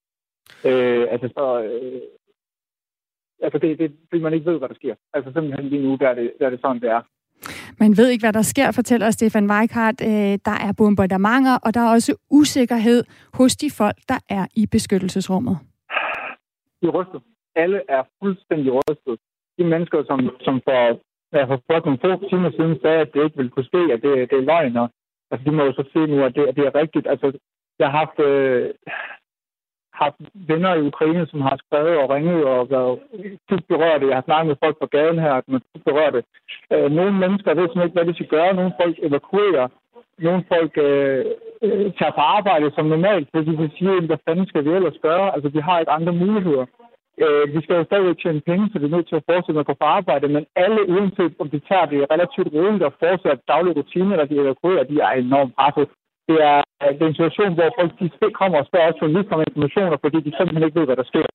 [0.70, 2.02] Øh, altså, så, øh,
[3.46, 4.96] altså det, det, fordi man ikke ved, hvad der sker.
[5.14, 7.02] Altså simpelthen lige nu, der er det, der er det sådan, det er.
[7.80, 10.02] Man ved ikke, hvad der sker, fortæller Stefan Weikart.
[10.02, 14.66] Øh, der er bombardementer, og der er også usikkerhed hos de folk, der er i
[14.72, 15.58] beskyttelsesrummet.
[16.82, 17.22] De rystet.
[17.56, 19.16] Alle er fuldstændig rystet.
[19.58, 20.80] De mennesker, som, som for,
[21.34, 24.00] ja, for først nogle få timer siden sagde, at det ikke ville kunne ske, at
[24.04, 24.90] det, det er løgn, og
[25.32, 27.08] altså, de må jo så se nu, at det, at det er rigtigt.
[27.08, 27.28] Altså,
[27.80, 28.74] jeg har haft, øh,
[30.02, 33.00] haft venner i Ukraine, som har skrevet og ringet og været
[33.50, 34.08] dybt berørte.
[34.08, 36.24] Jeg har snakket med folk på gaden her, som er dybt berørte.
[36.74, 38.54] Øh, nogle mennesker ved simpelthen ikke, hvad de skal gøre.
[38.54, 39.68] Nogle folk evakuerer.
[40.20, 41.26] Nogle folk øh,
[41.66, 45.34] øh, tager på arbejde som normalt, fordi de siger, hvad fanden skal vi ellers gøre?
[45.36, 46.66] Altså, vi har ikke andre muligheder.
[47.24, 49.66] Øh, vi skal jo stadigvæk tjene penge, så vi er nødt til at fortsætte med
[49.66, 53.46] at gå på arbejde, men alle, uanset om de tager det relativt roligt og fortsætter
[53.48, 55.88] daglige rutiner, eller de evakuerer, de er enormt presset
[56.30, 56.60] det er,
[56.98, 58.10] det er en situation, hvor folk de
[58.42, 61.26] kommer og spørger os journalister om informationer, fordi de simpelthen ikke ved, hvad der sker.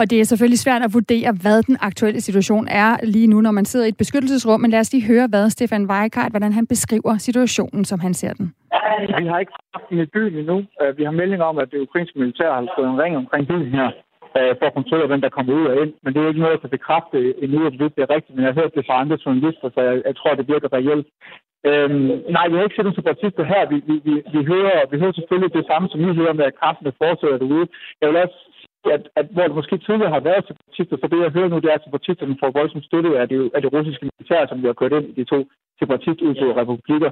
[0.00, 3.50] Og det er selvfølgelig svært at vurdere, hvad den aktuelle situation er lige nu, når
[3.50, 4.60] man sidder i et beskyttelsesrum.
[4.60, 8.32] Men lad os lige høre, hvad Stefan Weikart, hvordan han beskriver situationen, som han ser
[8.32, 8.54] den.
[9.18, 10.58] Vi har ikke haft den i byen endnu.
[10.82, 13.72] Øh, vi har meldinger om, at det ukrainske militær har fået en ring omkring byen
[13.78, 13.90] her
[14.38, 15.92] øh, for at kontrollere, hvem der kommer ud og ind.
[16.02, 18.34] Men det er ikke noget, der kan bekræfte endnu, at det er rigtigt.
[18.34, 21.06] Men jeg har hørt det fra andre journalister, så jeg, jeg tror, det virker reelt.
[21.66, 23.62] Øhm, nej, vi har ikke set nogen separatister her.
[23.72, 26.60] Vi, vi, vi, vi, hører, vi hører selvfølgelig det samme, som I hører med, at
[26.64, 27.66] kampene fortsætter derude.
[28.00, 31.18] Jeg vil også sige, at, at hvor det måske tidligere har været separatister, så det
[31.24, 34.04] jeg hører nu, det er, at separatisterne får voldsomt støtte af det, af det russiske
[34.08, 35.38] militær, som vi har kørt ind i de to
[35.80, 37.10] separatistudtøvede republikker.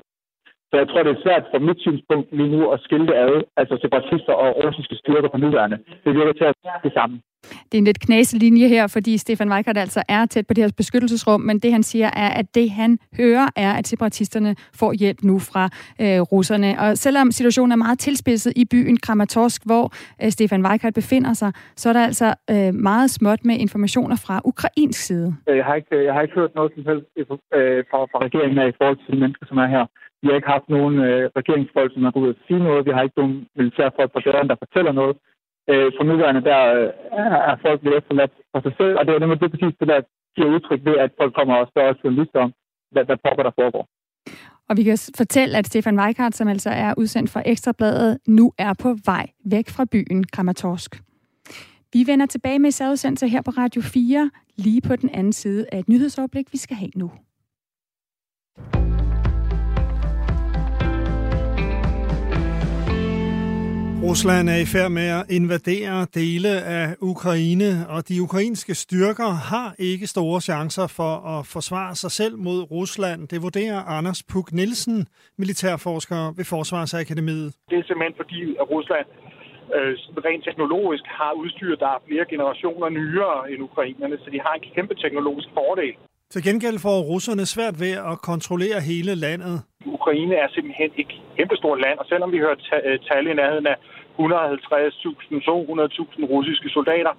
[0.70, 3.42] Så jeg tror, det er svært fra mit synspunkt lige nu at skille det ad,
[3.56, 5.78] altså separatister og russiske styrker på nuværende.
[6.04, 6.54] Det virker til at
[6.84, 7.20] det samme.
[7.48, 10.70] Det er en lidt knaselinje her, fordi Stefan Weikert altså er tæt på det her
[10.76, 15.22] beskyttelsesrum, men det han siger er, at det han hører er, at separatisterne får hjælp
[15.22, 15.64] nu fra
[16.00, 16.80] øh, russerne.
[16.80, 21.52] Og selvom situationen er meget tilspidset i byen Kramatorsk, hvor øh, Stefan Weikert befinder sig,
[21.76, 25.34] så er der altså øh, meget småt med informationer fra ukrainsk side.
[25.48, 28.58] Øh, jeg har ikke, jeg har ikke hørt noget som helst øh, fra, fra regeringen
[28.58, 29.84] af i forhold til de mennesker, som er her.
[30.22, 32.86] Vi har ikke haft nogen øh, regeringsfolk, som har gået ud og sige noget.
[32.86, 35.16] Vi har ikke nogen militærfolk på døren, der fortæller noget
[35.70, 36.88] øh, for nuværende, der øh,
[37.50, 40.00] er folk lidt efterladt for sig selv, og det er nemlig det præcis det, der
[40.36, 42.52] giver udtryk ved, at folk kommer og spørger journalister om,
[42.92, 43.84] hvad, hvad pokker der foregår.
[44.68, 48.72] Og vi kan fortælle, at Stefan Weikart, som altså er udsendt fra Ekstrabladet, nu er
[48.82, 51.02] på vej væk fra byen Kramatorsk.
[51.92, 55.78] Vi vender tilbage med særudsendelse her på Radio 4, lige på den anden side af
[55.78, 57.10] et nyhedsoverblik, vi skal have nu.
[64.04, 69.68] Rusland er i færd med at invadere dele af Ukraine, og de ukrainske styrker har
[69.78, 73.20] ikke store chancer for at forsvare sig selv mod Rusland.
[73.28, 74.98] Det vurderer Anders Puk Nielsen,
[75.38, 77.48] militærforsker ved Forsvarsakademiet.
[77.70, 79.06] Det er simpelthen fordi, at Rusland
[79.76, 79.92] øh,
[80.26, 84.64] rent teknologisk har udstyr, der er flere generationer nyere end ukrainerne, så de har en
[84.74, 85.94] kæmpe teknologisk fordel.
[86.32, 89.56] Til gengæld får russerne svært ved at kontrollere hele landet.
[89.98, 93.76] Ukraine er simpelthen et kæmpestort land, og selvom vi hører øh, tal i nærheden af
[94.18, 94.22] 150.000,
[95.38, 97.12] 200.000 russiske soldater,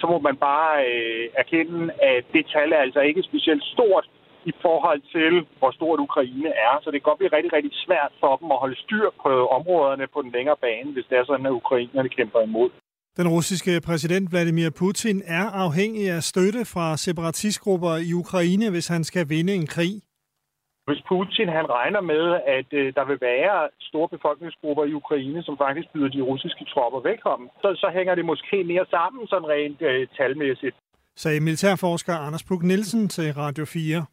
[0.00, 4.06] så må man bare øh, erkende, at det tal er altså ikke specielt stort
[4.44, 6.74] i forhold til, hvor stort Ukraine er.
[6.82, 10.06] Så det kan godt blive rigtig, rigtig svært for dem at holde styr på områderne
[10.14, 12.70] på den længere bane, hvis det er sådan, at ukrainerne kæmper imod.
[13.16, 19.04] Den russiske præsident Vladimir Putin er afhængig af støtte fra separatistgrupper i Ukraine, hvis han
[19.04, 19.94] skal vinde en krig.
[20.88, 22.24] Hvis Putin han regner med,
[22.56, 27.00] at øh, der vil være store befolkningsgrupper i Ukraine, som faktisk byder de russiske tropper
[27.00, 30.76] velkommen, så, så hænger det måske mere sammen sådan rent øh, talmæssigt.
[31.16, 34.04] Sagde militærforsker Anders Puk Nielsen til Radio 4.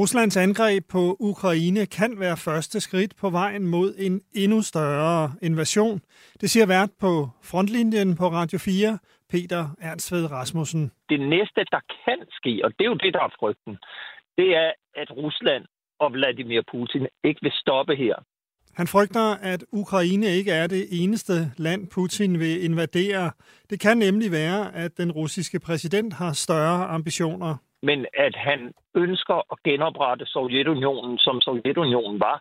[0.00, 6.00] Ruslands angreb på Ukraine kan være første skridt på vejen mod en endnu større invasion.
[6.40, 7.12] Det siger vært på
[7.50, 8.98] frontlinjen på Radio 4,
[9.32, 10.90] Peter Ernstved Rasmussen.
[11.08, 13.74] Det næste, der kan ske, og det er jo det, der er frygten,
[14.38, 15.64] det er, at Rusland
[15.98, 18.14] og Vladimir Putin ikke vil stoppe her.
[18.74, 23.30] Han frygter, at Ukraine ikke er det eneste land, Putin vil invadere.
[23.70, 27.56] Det kan nemlig være, at den russiske præsident har større ambitioner.
[27.82, 32.36] Men at han ønsker at genoprette Sovjetunionen, som Sovjetunionen var,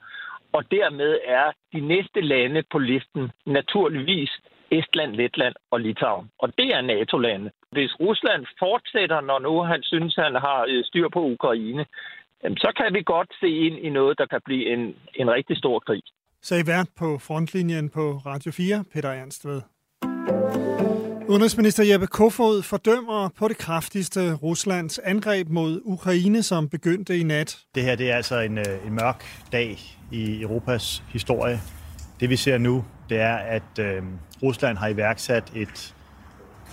[0.51, 4.31] og dermed er de næste lande på listen naturligvis
[4.71, 6.29] Estland, Letland og Litauen.
[6.39, 7.51] Og det er NATO-lande.
[7.71, 11.85] Hvis Rusland fortsætter, når nu han synes, han har øh, styr på Ukraine,
[12.41, 15.79] så kan vi godt se ind i noget, der kan blive en, en rigtig stor
[15.79, 16.03] krig.
[16.41, 19.61] Sagde vært på frontlinjen på Radio 4, Peter Ernstved.
[21.29, 27.57] Udenrigsminister Jeppe Kofod fordømmer på det kraftigste Ruslands angreb mod Ukraine, som begyndte i nat.
[27.75, 29.79] Det her det er altså en, øh, en mørk dag
[30.11, 31.61] i Europas historie.
[32.19, 34.03] Det vi ser nu, det er, at øh,
[34.43, 35.95] Rusland har iværksat et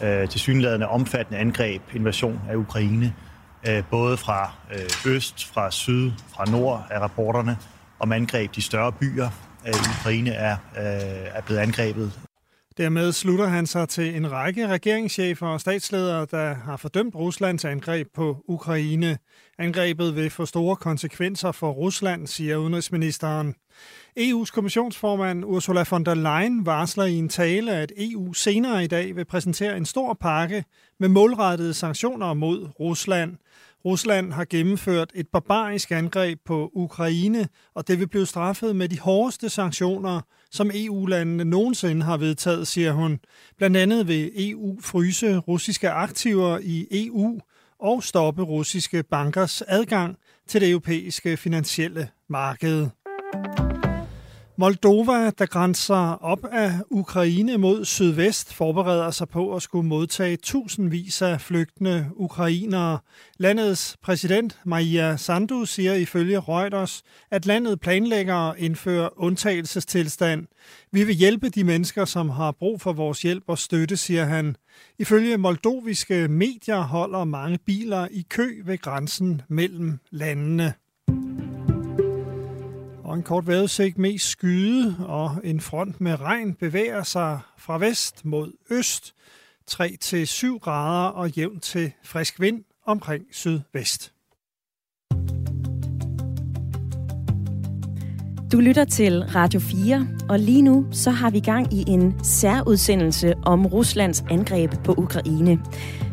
[0.03, 3.15] øh, tilsyneladende omfattende angreb, invasion af Ukraine,
[3.69, 7.57] øh, både fra øh, øst, fra syd, fra nord af rapporterne
[7.99, 8.55] om angreb.
[8.55, 10.83] De større byer øh, af Ukraine er, øh,
[11.35, 12.13] er blevet angrebet.
[12.79, 18.09] Dermed slutter han sig til en række regeringschefer og statsledere, der har fordømt Ruslands angreb
[18.15, 19.19] på Ukraine.
[19.59, 23.55] Angrebet vil få store konsekvenser for Rusland, siger udenrigsministeren.
[24.21, 29.17] EU's kommissionsformand Ursula von der Leyen varsler i en tale, at EU senere i dag
[29.17, 30.65] vil præsentere en stor pakke
[31.01, 33.37] med målrettede sanktioner mod Rusland.
[33.85, 39.01] Rusland har gennemført et barbarisk angreb på Ukraine, og det vil blive straffet med de
[39.01, 40.21] hårdeste sanktioner,
[40.57, 43.19] som EU-landene nogensinde har vedtaget, siger hun.
[43.59, 47.41] Blandt andet vil EU fryse russiske aktiver i EU
[47.81, 50.17] og stoppe russiske bankers adgang
[50.49, 52.87] til det europæiske finansielle marked.
[54.59, 61.23] Moldova, der grænser op af Ukraine mod sydvest, forbereder sig på at skulle modtage tusindvis
[61.23, 62.99] af flygtende ukrainere.
[63.39, 70.47] Landets præsident Maria Sandu siger ifølge Reuters, at landet planlægger at indføre undtagelsestilstand.
[70.93, 74.57] Vi vil hjælpe de mennesker, som har brug for vores hjælp og støtte, siger han.
[74.99, 80.75] Ifølge moldoviske medier holder mange biler i kø ved grænsen mellem landene.
[83.07, 88.25] Og en kort vejrudsigt mest skyde, og en front med regn bevæger sig fra vest
[88.25, 89.15] mod øst.
[89.71, 94.13] 3-7 grader og jævn til frisk vind omkring sydvest.
[98.53, 103.35] Du lytter til Radio 4, og lige nu så har vi gang i en særudsendelse
[103.43, 105.61] om Ruslands angreb på Ukraine.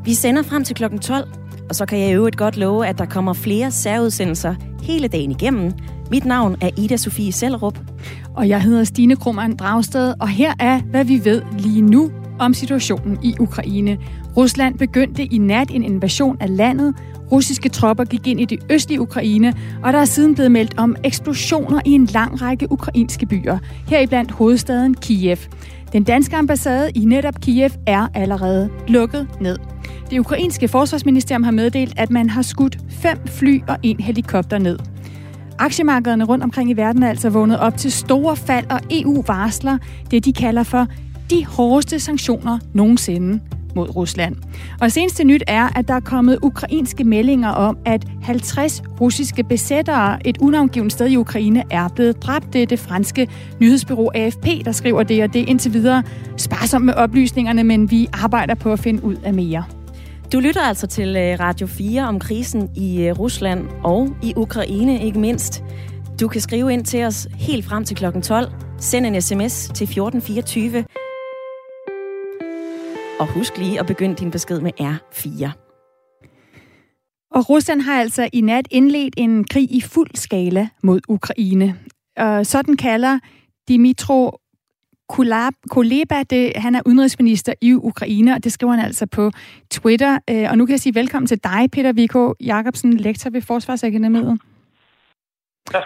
[0.03, 1.27] Vi sender frem til klokken 12,
[1.69, 5.31] og så kan jeg i øvrigt godt love, at der kommer flere særudsendelser hele dagen
[5.31, 5.71] igennem.
[6.11, 7.79] Mit navn er Ida Sofie Sellerup.
[8.35, 12.53] Og jeg hedder Stine Krummernd Dragsted, og her er, hvad vi ved lige nu om
[12.53, 13.97] situationen i Ukraine.
[14.37, 16.95] Rusland begyndte i nat en invasion af landet.
[17.31, 20.95] Russiske tropper gik ind i det østlige Ukraine, og der er siden blevet meldt om
[21.03, 25.37] eksplosioner i en lang række ukrainske byer, heriblandt hovedstaden Kiev.
[25.93, 29.57] Den danske ambassade i netop Kiev er allerede lukket ned.
[30.09, 34.79] Det ukrainske forsvarsministerium har meddelt, at man har skudt fem fly og en helikopter ned.
[35.59, 39.77] Aktiemarkederne rundt omkring i verden er altså vågnet op til store fald, og EU varsler
[40.11, 40.87] det, de kalder for
[41.29, 43.39] de hårdeste sanktioner nogensinde
[43.75, 44.35] mod Rusland.
[44.81, 50.27] Og seneste nyt er, at der er kommet ukrainske meldinger om, at 50 russiske besættere
[50.27, 52.53] et unavngivet sted i Ukraine er blevet dræbt.
[52.53, 53.27] Det er det franske
[53.59, 56.03] nyhedsbyrå AFP, der skriver det, og det er indtil videre
[56.37, 59.63] sparsomt med oplysningerne, men vi arbejder på at finde ud af mere.
[60.33, 65.05] Du lytter altså til øh, Radio 4 om krisen i øh, Rusland og i Ukraine
[65.05, 65.63] ikke mindst.
[66.19, 68.51] Du kan skrive ind til os helt frem til klokken 12.
[68.79, 70.85] Send en sms til 1424.
[73.19, 75.51] Og husk lige at begynde din besked med R4.
[77.31, 81.79] Og Rusland har altså i nat indledt en krig i fuld skala mod Ukraine.
[82.17, 83.19] Og sådan kalder
[83.67, 84.39] Dimitro
[85.69, 89.31] Kuleba, det, han er udenrigsminister i Ukraine, og det skriver han altså på
[89.71, 90.19] Twitter.
[90.29, 94.39] Øh, og nu kan jeg sige velkommen til dig, Peter Viko Jacobsen, lektor ved Forsvarsakademiet.
[95.73, 95.79] Ja.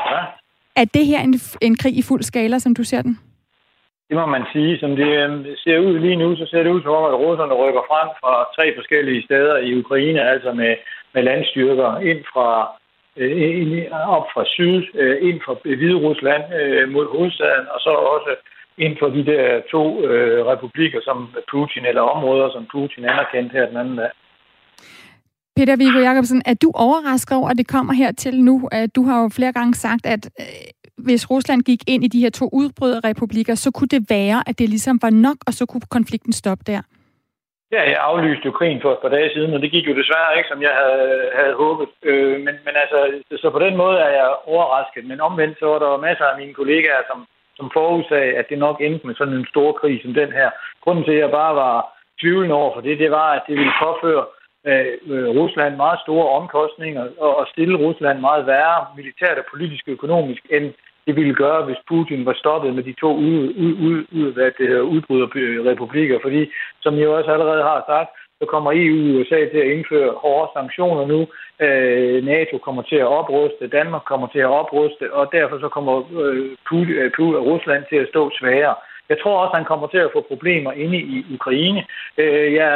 [0.75, 3.19] Er det her en, en krig i fuld skala, som du ser den?
[4.07, 4.79] Det må man sige.
[4.79, 7.53] Som det øh, ser ud lige nu, så ser det ud som om, at russerne
[7.53, 10.75] rykker frem fra tre forskellige steder i Ukraine, altså med,
[11.13, 12.49] med landstyrker ind fra
[13.17, 13.85] øh,
[14.17, 18.31] op fra syd, øh, ind fra Hvide Rusland øh, mod hovedstaden, og så også
[18.77, 21.17] ind for de der to øh, republikker, som
[21.51, 24.11] Putin, eller områder, som Putin anerkendte her den anden dag.
[25.57, 28.69] Peter Viggo Jacobsen, er du overrasket over, at det kommer hertil nu?
[28.73, 30.29] Øh, du har jo flere gange sagt, at
[30.97, 34.69] hvis Rusland gik ind i de her to udbryderrepublikker, så kunne det være, at det
[34.69, 36.81] ligesom var nok, og så kunne konflikten stoppe der?
[37.71, 40.37] Ja, jeg aflyste jo krigen for et par dage siden, og det gik jo desværre
[40.37, 41.89] ikke, som jeg havde, havde håbet.
[42.03, 42.97] Øh, men, men altså,
[43.41, 45.05] så på den måde er jeg overrasket.
[45.05, 47.19] Men omvendt så var der masser af mine kollegaer, som,
[47.57, 50.49] som forudsagde, at det nok endte med sådan en stor krig som den her.
[50.83, 51.75] Grunden til, at jeg bare var
[52.21, 54.25] tvivlende over for det, det var, at det ville påføre
[54.69, 59.93] øh, Rusland meget store omkostninger og, og stille Rusland meget værre militært og politisk og
[59.93, 60.73] økonomisk, end
[61.07, 64.51] det ville gøre, hvis Putin var stoppet med de to ud, ud, ud, ud, hvad
[64.57, 66.19] det hedder, udbryderrepublikker.
[66.21, 66.41] Fordi,
[66.81, 70.51] som jeg også allerede har sagt, så kommer EU og USA til at indføre hårde
[70.57, 71.19] sanktioner nu.
[71.65, 75.93] Øh, NATO kommer til at opruste, Danmark kommer til at opruste, og derfor så kommer
[76.21, 78.75] øh, Putin, øh, Rusland til at stå svagere.
[79.09, 81.81] Jeg tror også, han kommer til at få problemer inde i Ukraine.
[82.17, 82.73] Øh, jeg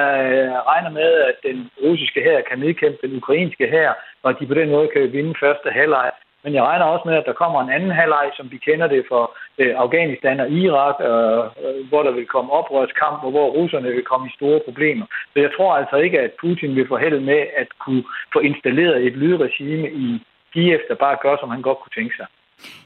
[0.71, 3.91] regner med, at den russiske hær kan nedkæmpe den ukrainske hær,
[4.23, 6.11] og at de på den måde kan vinde første halvleg.
[6.43, 9.05] Men jeg regner også med, at der kommer en anden halvleg, som vi kender det
[9.11, 9.23] for
[9.57, 11.43] øh, Afghanistan og Irak, øh,
[11.89, 15.05] hvor der vil komme oprørskamp, og hvor russerne vil komme i store problemer.
[15.33, 19.05] Så jeg tror altså ikke, at Putin vil få held med at kunne få installeret
[19.07, 20.21] et lydregime i
[20.53, 22.27] Kiev, der bare gør, som han godt kunne tænke sig.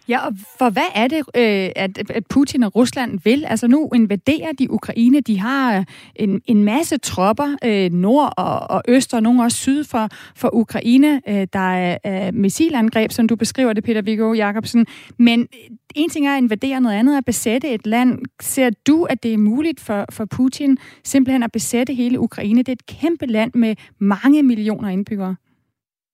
[0.07, 3.45] Ja, og for hvad er det, øh, at, at Putin og Rusland vil?
[3.45, 5.21] Altså nu invaderer de Ukraine.
[5.21, 5.85] De har øh,
[6.15, 10.55] en, en masse tropper øh, nord og, og øst, og nogle også syd for, for
[10.55, 11.21] Ukraine.
[11.27, 14.85] Øh, der er øh, missilangreb, som du beskriver det, Peter Viggo Jacobsen.
[15.17, 18.19] Men øh, en ting er at invadere, noget andet er at besætte et land.
[18.41, 22.57] Ser du, at det er muligt for, for Putin simpelthen at besætte hele Ukraine?
[22.57, 25.35] Det er et kæmpe land med mange millioner indbyggere.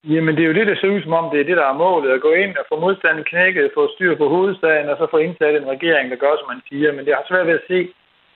[0.04, 1.82] Jamen, det er jo det, der ser ud som om, det er det, der er
[1.86, 2.12] målet.
[2.12, 5.56] At gå ind og få modstanden knækket, få styr på hovedstaden, og så få indsat
[5.56, 6.92] en regering, der gør, som man siger.
[6.92, 7.90] Men det har svært ved at se,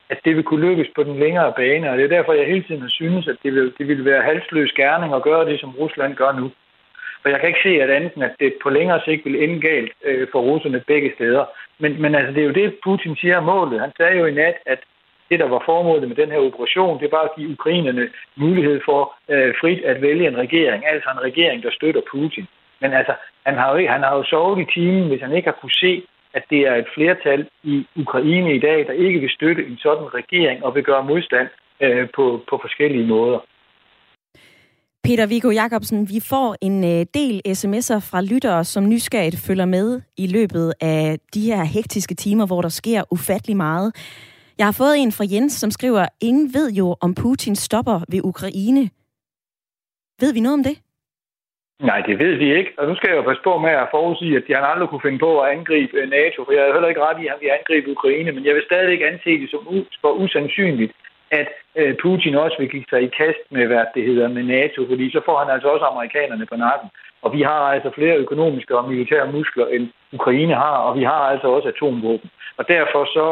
[0.09, 2.63] at det vil kunne lykkes på den længere bane, og det er derfor, jeg hele
[2.63, 5.75] tiden har synes, at det vil, det vil være halsløs gerning at gøre det, som
[5.79, 6.51] Rusland gør nu.
[7.21, 9.91] For jeg kan ikke se, at andet at det på længere sigt vil ende galt
[10.03, 11.45] øh, for russerne begge steder.
[11.79, 13.79] Men, men altså, det er jo det, Putin siger er målet.
[13.79, 14.79] Han sagde jo i nat, at
[15.29, 19.01] det, der var formålet med den her operation, det var at give ukrainerne mulighed for
[19.29, 22.47] øh, frit at vælge en regering, altså en regering, der støtter Putin.
[22.81, 23.13] Men altså,
[23.45, 25.79] han har jo, ikke, han har jo sovet i timen, hvis han ikke har kunne
[25.85, 29.77] se, at det er et flertal i Ukraine i dag, der ikke vil støtte en
[29.77, 31.47] sådan regering og vil gøre modstand
[31.81, 33.39] øh, på, på forskellige måder.
[35.03, 40.01] Peter Viggo Jacobsen, vi får en øh, del sms'er fra lyttere, som nysgerrigt følger med
[40.17, 43.93] i løbet af de her hektiske timer, hvor der sker ufattelig meget.
[44.59, 48.21] Jeg har fået en fra Jens, som skriver, ingen ved jo, om Putin stopper ved
[48.31, 48.83] Ukraine.
[50.21, 50.77] Ved vi noget om det?
[51.89, 52.71] Nej, det ved vi ikke.
[52.77, 55.07] Og nu skal jeg jo passe på med at forudsige, at de han aldrig kunne
[55.07, 57.41] finde på at angribe øh, NATO, for jeg er heller ikke ret i, at han
[57.41, 59.61] vil angribe Ukraine, men jeg vil stadigvæk anse det som
[60.01, 60.93] for usandsynligt,
[61.39, 64.79] at øh, Putin også vil give sig i kast med, hvad det hedder, med NATO,
[64.91, 66.89] fordi så får han altså også amerikanerne på nakken.
[67.23, 69.85] Og vi har altså flere økonomiske og militære muskler, end
[70.17, 72.29] Ukraine har, og vi har altså også atomvåben.
[72.57, 73.27] Og derfor så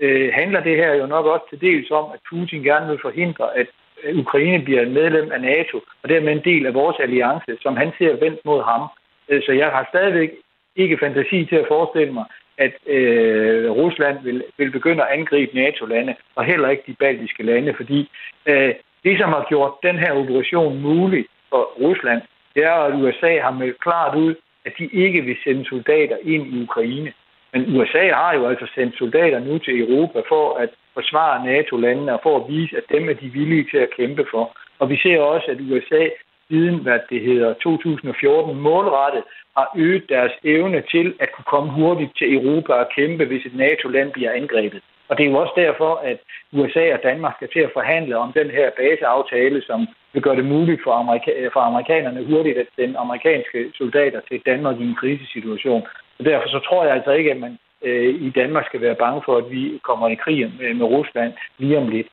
[0.00, 3.56] øh, handler det her jo nok også til dels om, at Putin gerne vil forhindre,
[3.56, 3.66] at
[4.14, 7.90] Ukraine bliver et medlem af NATO, og dermed en del af vores alliance, som han
[7.98, 8.82] ser vendt mod ham.
[9.28, 10.30] Øh, så jeg har stadigvæk
[10.76, 12.24] ikke fantasi til at forestille mig,
[12.58, 17.74] at øh, Rusland vil, vil begynde at angribe NATO-lande, og heller ikke de baltiske lande,
[17.76, 18.10] fordi
[18.46, 18.74] øh,
[19.04, 22.22] det, som har gjort den her operation mulig for Rusland,
[22.54, 24.34] det er, at USA har meldt klart ud,
[24.64, 27.12] at de ikke vil sende soldater ind i Ukraine.
[27.56, 32.20] Men USA har jo altså sendt soldater nu til Europa for at forsvare NATO-landene og
[32.22, 34.44] for at vise, at dem er de villige til at kæmpe for.
[34.78, 36.04] Og vi ser også, at USA
[36.48, 39.22] siden, hvad det hedder, 2014 målrettet
[39.56, 43.56] har øget deres evne til at kunne komme hurtigt til Europa og kæmpe, hvis et
[43.56, 44.82] NATO-land bliver angrebet.
[45.08, 46.18] Og det er jo også derfor, at
[46.52, 50.44] USA og Danmark skal til at forhandle om den her baseaftale, som vil gøre det
[50.44, 55.82] muligt for, amerika- for amerikanerne hurtigt at sende amerikanske soldater til Danmark i en krisesituation.
[56.24, 59.36] Derfor så tror jeg altså ikke, at man øh, i Danmark skal være bange for,
[59.36, 62.06] at vi kommer i krig med, med Rusland lige om lidt.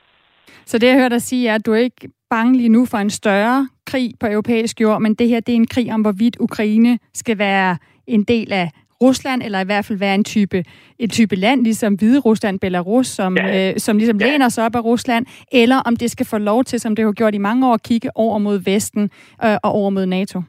[0.65, 2.97] Så det, jeg hørte dig sige, er, at du er ikke bange lige nu for
[2.97, 6.37] en større krig på europæisk jord, men det her det er en krig om, hvorvidt
[6.39, 7.77] Ukraine skal være
[8.07, 8.69] en del af
[9.01, 10.63] Rusland, eller i hvert fald være en type,
[10.99, 13.71] en type land, ligesom Hvide Rusland, Belarus, som, ja.
[13.71, 14.25] øh, som ligesom ja.
[14.25, 17.11] læner sig op af Rusland, eller om det skal få lov til, som det har
[17.11, 19.03] gjort i mange år, at kigge over mod Vesten
[19.45, 20.41] øh, og over mod NATO.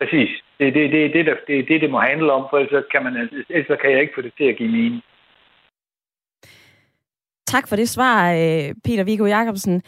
[0.00, 0.30] Præcis.
[0.62, 3.02] Det er det, det, det, det, det, det, det må handle om, for ellers kan,
[3.04, 3.14] man,
[3.50, 5.02] ellers kan jeg ikke få det til at give mening.
[7.46, 9.82] Tak for det svar, øh, Peter Viggo Jacobsen.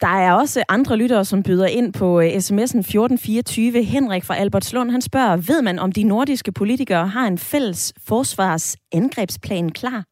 [0.00, 3.82] Der er også andre lyttere, som byder ind på øh, sms'en 1424.
[3.82, 9.70] Henrik fra Albertslund, han spørger, ved man om de nordiske politikere har en fælles forsvarsangrebsplan
[9.70, 10.04] klar?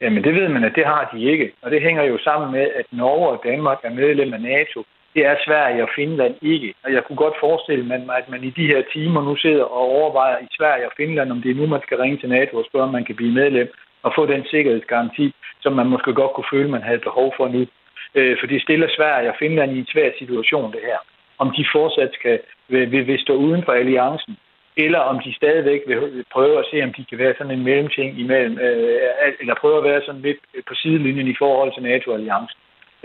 [0.00, 1.52] Jamen det ved man, at det har de ikke.
[1.62, 4.84] Og det hænger jo sammen med, at Norge og Danmark er medlem af NATO.
[5.14, 6.74] Det er Sverige og Finland ikke.
[6.84, 9.82] Og jeg kunne godt forestille mig, at man i de her timer nu sidder og
[9.98, 12.64] overvejer i Sverige og Finland, om det er nu, man skal ringe til NATO og
[12.68, 13.68] spørge, om man kan blive medlem
[14.02, 17.66] og få den sikkerhedsgaranti, som man måske godt kunne føle, man havde behov for nu.
[18.14, 20.98] Øh, for det stiller Sverige og Finland i en svær situation, det her.
[21.38, 24.36] Om de fortsat skal, vil, vil, vil stå uden for alliancen,
[24.76, 28.20] eller om de stadigvæk vil prøve at se, om de kan være sådan en mellemting
[28.20, 30.38] imellem, øh, eller prøve at være sådan lidt
[30.68, 32.58] på sidelinjen i forhold til NATO-alliancen.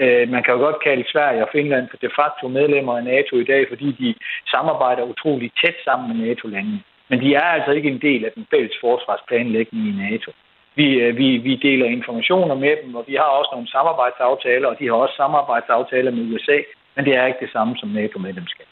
[0.04, 3.34] Øh, man kan jo godt kalde Sverige og Finland for de facto medlemmer af NATO
[3.40, 4.10] i dag, fordi de
[4.54, 6.80] samarbejder utroligt tæt sammen med NATO-landene.
[7.10, 10.32] Men de er altså ikke en del af den fælles forsvarsplanlægning i NATO.
[10.76, 14.76] Vi, øh, vi, vi deler informationer med dem, og vi har også nogle samarbejdsaftaler, og
[14.80, 16.58] de har også samarbejdsaftaler med USA,
[16.96, 18.68] men det er ikke det samme som NATO-medlemskab.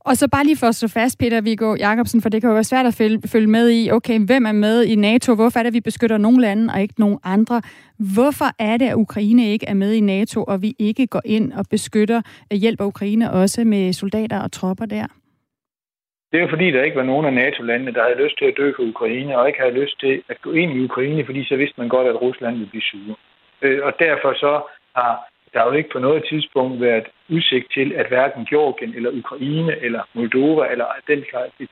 [0.00, 2.54] Og så bare lige for at slå fast, Peter Viggo Jacobsen, for det kan jo
[2.54, 2.94] være svært at
[3.32, 5.34] følge med i, okay, hvem er med i NATO?
[5.34, 7.62] Hvorfor er det, at vi beskytter nogle lande og ikke nogle andre?
[8.14, 11.52] Hvorfor er det, at Ukraine ikke er med i NATO, og vi ikke går ind
[11.52, 12.20] og beskytter,
[12.52, 15.06] øh, hjælper Ukraine også med soldater og tropper der?
[16.30, 18.54] Det er jo fordi, der ikke var nogen af NATO-landene, der havde lyst til at
[18.56, 21.56] dø for Ukraine, og ikke havde lyst til at gå ind i Ukraine, fordi så
[21.56, 23.16] vidste man godt, at Rusland ville blive sure.
[23.62, 24.52] Øh, og derfor så
[24.96, 25.12] har
[25.54, 30.02] der jo ikke på noget tidspunkt været udsigt til, at hverken Georgien eller Ukraine eller
[30.14, 31.24] Moldova eller den,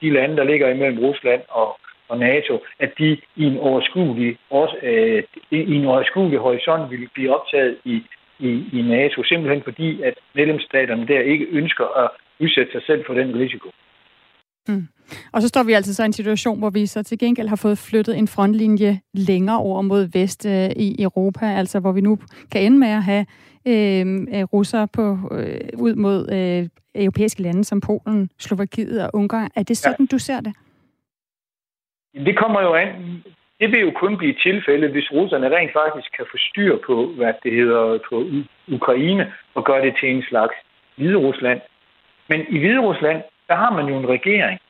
[0.02, 1.78] de lande, der ligger imellem Rusland og,
[2.08, 7.34] og NATO, at de i en overskuelig, også, øh, i en overskuelig horisont vil blive
[7.36, 8.02] optaget i,
[8.38, 13.14] i, i NATO, simpelthen fordi, at medlemsstaterne der ikke ønsker at udsætte sig selv for
[13.14, 13.68] den risiko.
[14.68, 14.88] Mm.
[15.32, 17.56] Og så står vi altså så i en situation, hvor vi så til gengæld har
[17.56, 22.18] fået flyttet en frontlinje længere over mod vest øh, i Europa, altså hvor vi nu
[22.52, 23.26] kan ende med at have
[23.66, 29.50] øh, øh russere på, øh, ud mod øh, europæiske lande som Polen, Slovakiet og Ungarn.
[29.56, 30.16] Er det sådan, ja.
[30.16, 30.52] du ser det?
[32.26, 33.22] Det kommer jo an.
[33.60, 37.32] Det vil jo kun blive tilfælde, hvis russerne rent faktisk kan få styr på, hvad
[37.42, 38.16] det hedder, på
[38.68, 40.54] Ukraine, og gøre det til en slags
[40.96, 41.60] Hvide Rusland.
[42.28, 44.60] Men i Hvide Rusland, der har man jo en regering,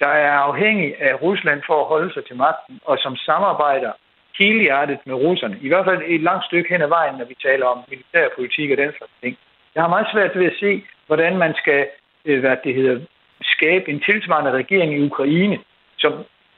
[0.00, 3.92] der er afhængig af Rusland for at holde sig til magten, og som samarbejder
[4.38, 5.58] helhjertet med russerne.
[5.60, 8.76] I hvert fald et langt stykke hen ad vejen, når vi taler om militærpolitik og
[8.76, 9.36] den slags ting.
[9.74, 11.86] Jeg har meget svært ved at se, hvordan man skal
[12.24, 13.00] øh, hvad det hedder,
[13.42, 15.58] skabe en tilsvarende regering i Ukraine,
[15.98, 16.12] som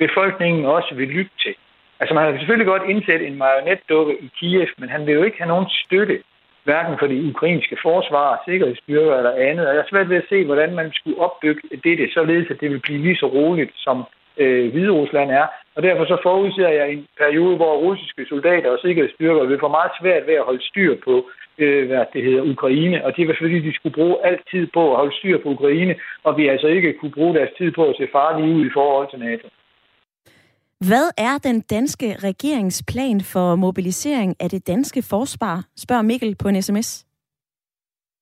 [0.05, 1.55] befolkningen også vil lytte til.
[2.01, 5.39] Altså man har selvfølgelig godt indsat en marionetdukke i Kiev, men han vil jo ikke
[5.43, 6.17] have nogen støtte
[6.65, 9.67] hverken for det ukrainske forsvar, sikkerhedsstyrker eller andet.
[9.69, 12.71] Og jeg er svært ved at se, hvordan man skulle opbygge det, således at det
[12.71, 14.05] vil blive lige så roligt, som
[14.37, 15.47] øh, Hvide Rusland er.
[15.77, 19.93] Og derfor så forudser jeg en periode, hvor russiske soldater og sikkerhedsstyrker vil få meget
[20.01, 21.15] svært ved at holde styr på
[21.59, 24.91] øh, hvad det hedder, Ukraine, og det var fordi, de skulle bruge alt tid på
[24.91, 25.95] at holde styr på Ukraine,
[26.25, 29.11] og vi altså ikke kunne bruge deres tid på at se farlige ud i forhold
[29.11, 29.49] til NATO.
[30.89, 36.63] Hvad er den danske regeringsplan for mobilisering af det danske forsvar, spørger Mikkel på en
[36.63, 37.07] sms.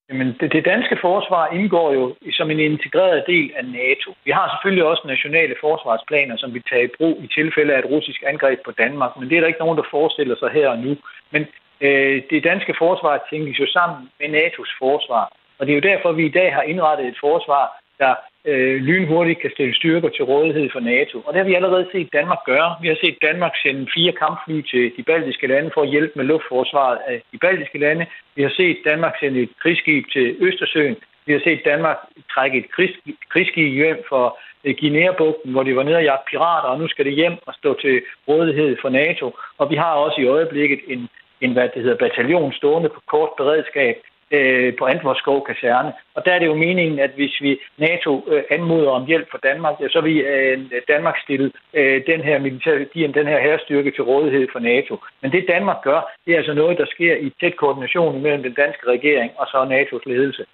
[0.09, 4.15] Jamen, det, det danske forsvar indgår jo som en integreret del af NATO.
[4.25, 7.91] Vi har selvfølgelig også nationale forsvarsplaner, som vi tager i brug i tilfælde af et
[7.95, 10.79] russisk angreb på Danmark, men det er der ikke nogen, der forestiller sig her og
[10.79, 10.97] nu.
[11.31, 11.43] Men
[11.81, 15.25] øh, det danske forsvar tænkes jo sammen med NATO's forsvar,
[15.59, 17.65] og det er jo derfor, vi i dag har indrettet et forsvar,
[17.99, 18.15] der
[18.51, 21.17] øh, lynhurtigt kan stille styrker til rådighed for NATO.
[21.27, 22.71] Og det har vi allerede set Danmark gøre.
[22.83, 26.25] Vi har set Danmark sende fire kampfly til de baltiske lande for at hjælpe med
[26.25, 28.07] luftforsvaret af de baltiske lande.
[28.37, 30.97] Vi har set Danmark sende et krigsskib til Østersøen.
[31.27, 31.99] Vi har set Danmark
[32.35, 32.95] trække et krigs,
[33.33, 37.05] krigsskib hjem for øh, Guinea-bugten, hvor de var nede og jagte pirater, og nu skal
[37.05, 39.27] det hjem og stå til rådighed for NATO.
[39.59, 41.09] Og vi har også i øjeblikket en,
[41.41, 43.97] en hvad det hedder, bataljon stående på kort beredskab,
[44.31, 45.93] øh, på Antvorskov kaserne.
[46.15, 49.39] Og der er det jo meningen, at hvis vi NATO øh, anmoder om hjælp for
[49.39, 54.05] Danmark, ja, så vil øh, Danmark stille øh, den her militær, den her herrestyrke til
[54.05, 54.97] rådighed for NATO.
[55.23, 58.55] Men det Danmark gør, det er altså noget, der sker i tæt koordination mellem den
[58.55, 60.45] danske regering og så NATO's ledelse.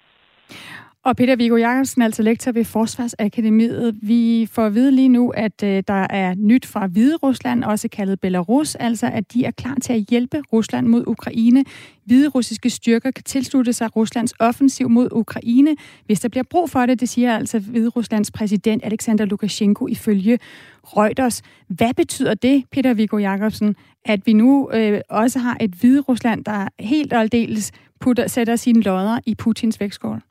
[1.05, 3.95] Og Peter Viggo Jacobsen, altså lektor ved Forsvarsakademiet.
[4.01, 7.87] Vi får at vide lige nu, at øh, der er nyt fra Hvide Rusland, også
[7.87, 11.63] kaldet Belarus, altså at de er klar til at hjælpe Rusland mod Ukraine.
[12.05, 15.75] Hvide russiske styrker kan tilslutte sig Ruslands offensiv mod Ukraine,
[16.05, 20.39] hvis der bliver brug for det, det siger altså Hvide Ruslands præsident Alexander Lukashenko ifølge
[20.83, 21.41] Reuters.
[21.67, 23.75] Hvad betyder det, Peter Viggo Jacobsen,
[24.05, 28.55] at vi nu øh, også har et Hvide Rusland, der helt og aldeles putter, sætter
[28.55, 30.21] sine lodder i Putins vægtskål?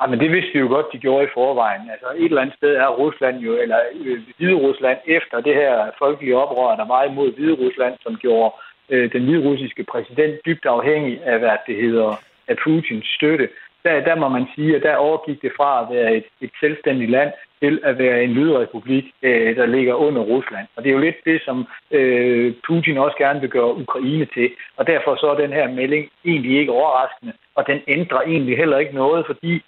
[0.00, 1.90] Ja, men det vidste vi jo godt, de gjorde i forvejen.
[1.90, 5.90] Altså et eller andet sted er Rusland jo, eller øh, Hvide Rusland, efter det her
[5.98, 8.54] folkelige oprør, der var imod Hvide Rusland, som gjorde
[8.88, 13.48] øh, den hviderussiske præsident dybt afhængig af, hvad det hedder, af Putins støtte.
[13.84, 17.10] Der, der må man sige, at der overgik det fra at være et, et selvstændigt
[17.10, 20.66] land til at være en lydrepublik, øh, der ligger under Rusland.
[20.76, 24.50] Og det er jo lidt det, som øh, Putin også gerne vil gøre Ukraine til.
[24.76, 28.78] Og derfor så er den her melding egentlig ikke overraskende, og den ændrer egentlig heller
[28.78, 29.62] ikke noget, fordi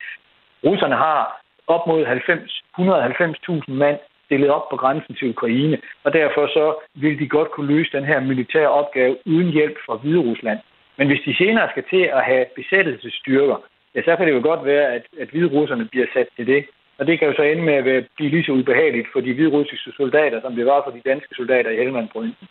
[0.64, 6.46] russerne har op mod 90, 190.000 mand stillet op på grænsen til Ukraine, og derfor
[6.46, 10.58] så vil de godt kunne løse den her militære opgave uden hjælp fra Hvide Rusland.
[10.98, 13.56] Men hvis de senere skal til at have besættelsesstyrker,
[13.94, 16.64] ja, så kan det jo godt være, at, at hvide russerne bliver sat til det.
[16.98, 19.50] Og det kan jo så ende med at blive lige så ubehageligt for de hvide
[19.50, 22.48] russiske soldater, som det var for de danske soldater i Helmandprovinsen.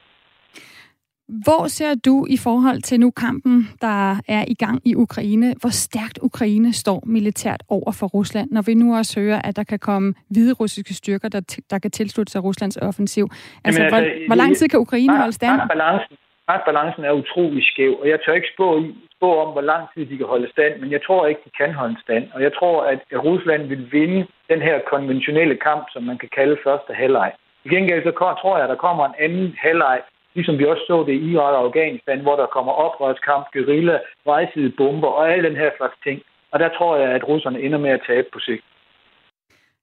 [1.27, 5.69] Hvor ser du i forhold til nu kampen, der er i gang i Ukraine, hvor
[5.69, 9.79] stærkt Ukraine står militært over for Rusland, når vi nu også hører, at der kan
[9.79, 13.25] komme hvide russiske styrker, der, der kan tilslutte sig Ruslands offensiv?
[13.65, 15.61] Altså, Jamen, altså hvor, hvor lang tid kan Ukraine holde stand?
[15.69, 16.17] Balancen,
[16.65, 18.83] balancen er utrolig skæv, og jeg tør ikke spå,
[19.17, 21.73] spå om, hvor lang tid de kan holde stand, men jeg tror ikke, de kan
[21.73, 22.25] holde stand.
[22.33, 26.57] Og jeg tror, at Rusland vil vinde den her konventionelle kamp, som man kan kalde
[26.63, 27.31] første halvleg.
[27.65, 28.11] I gengæld så
[28.41, 29.99] tror jeg, at der kommer en anden halvleg,
[30.37, 34.71] ligesom vi også så det i Irak og Afghanistan, hvor der kommer oprørskamp, guerilla, vejside
[34.77, 36.17] bomber og alle den her slags ting.
[36.51, 38.65] Og der tror jeg, at russerne ender med at tabe på sigt.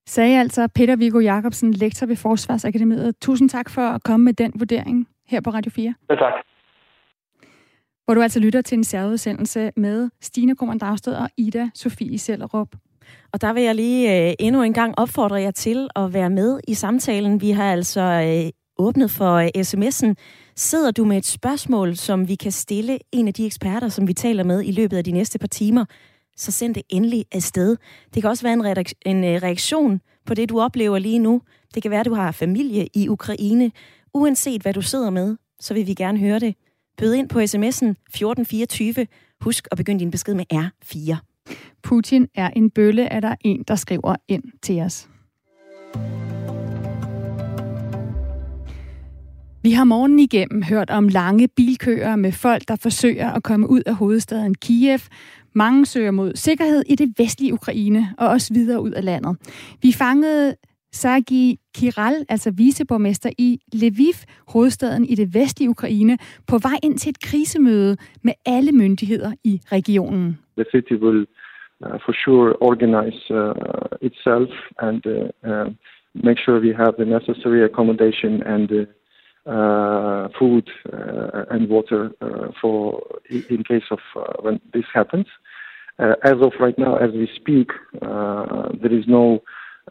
[0.07, 3.15] Sagde altså Peter Viggo Jacobsen, lektor ved Forsvarsakademiet.
[3.21, 5.93] Tusind tak for at komme med den vurdering her på Radio 4.
[6.09, 6.33] Ja, tak.
[8.05, 12.67] Hvor du altså lytter til en særudsendelse med Stine Krummernd Dragsted og Ida Sofie Sellerup.
[13.33, 16.59] Og der vil jeg lige øh, endnu en gang opfordre jer til at være med
[16.67, 17.41] i samtalen.
[17.41, 20.13] Vi har altså øh, åbnet for øh, sms'en.
[20.57, 24.13] Sidder du med et spørgsmål, som vi kan stille en af de eksperter, som vi
[24.13, 25.85] taler med i løbet af de næste par timer,
[26.37, 27.77] så send det endelig afsted.
[28.13, 31.41] Det kan også være en, en øh, reaktion på det, du oplever lige nu.
[31.73, 33.71] Det kan være, at du har familie i Ukraine.
[34.13, 36.55] Uanset hvad du sidder med, så vil vi gerne høre det.
[36.97, 39.07] Bød ind på sms'en 1424.
[39.41, 41.15] Husk at begynde din besked med R4.
[41.83, 45.07] Putin er en bølle, er der en, der skriver ind til os.
[49.65, 53.81] Vi har morgen igennem hørt om lange bilkøer med folk, der forsøger at komme ud
[53.85, 54.99] af hovedstaden Kiev.
[55.55, 59.33] Mange søger mod sikkerhed i det vestlige Ukraine og også videre ud af landet.
[59.81, 60.55] Vi fangede
[60.91, 64.17] Sergi Kiral, altså viceborgmester i Lviv,
[64.53, 69.61] hovedstaden i det vestlige Ukraine, på vej ind til et krisemøde med alle myndigheder i
[69.71, 70.39] regionen.
[70.57, 71.21] The city will
[71.85, 74.51] uh, for sure organize uh, itself
[74.87, 75.67] and uh, uh,
[76.27, 78.85] make sure we have the necessary accommodation and uh,
[79.45, 85.27] uh, food uh, and water uh, for in case of uh, when this happens.
[85.97, 87.69] Uh, as of right now, as we speak,
[88.01, 89.41] uh, there is no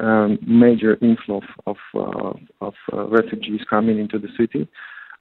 [0.01, 2.75] um, major inflow of of, of
[3.11, 4.69] refugees coming into the city.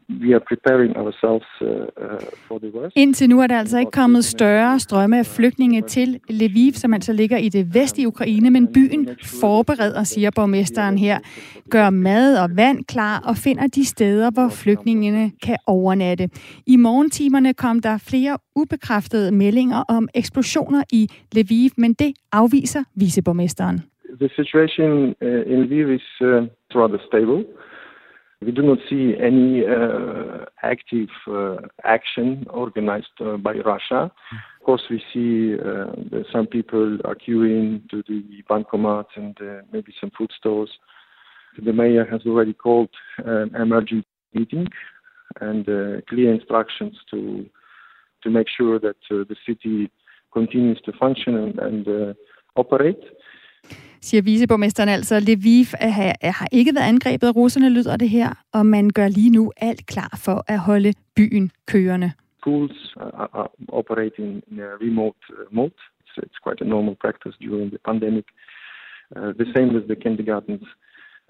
[0.10, 2.94] We are preparing ourselves uh, uh, for the worst.
[2.96, 7.14] Indtil nu er der altså ikke kommet større strømme af flygtninge til Lviv, som altså
[7.14, 9.10] ligger i det vestlige Ukraine, men byen
[9.42, 11.20] forbereder, siger borgmesteren her,
[11.70, 16.30] gør mad og vand klar og finder de steder, hvor flygtningene kan overnatte.
[16.68, 23.82] I morgentimerne kom der flere ubekræftede meldinger om eksplosioner i Lviv, men det afviser viceborgmesteren.
[24.20, 26.28] The situation uh, in Lviv is uh,
[26.76, 27.46] rather stable.
[28.46, 34.12] We do not see any uh, active uh, action organized uh, by Russia.
[34.60, 35.56] Of course, we see
[36.32, 39.38] some people are queuing to the bankomats and
[39.72, 40.72] maybe some food stores.
[41.64, 44.68] The mayor has already called an emergency meeting
[45.42, 45.66] and
[46.08, 47.46] clear instructions to
[48.24, 49.92] to make sure that the city
[50.32, 52.16] continues to function and, and
[52.56, 53.04] operate.
[54.08, 55.20] Siger viceborgmesteren altså.
[55.20, 55.66] Lviv
[56.40, 59.86] har ikke været angrebet af russerne, lyder det her, og man gør lige nu alt
[59.86, 62.12] klar for at holde byen kørende.
[62.42, 65.80] Schools are, operating in a remote uh, mode.
[66.02, 68.26] It's, it's quite a normal practice during the pandemic.
[69.16, 70.66] Uh, the same with the kindergartens.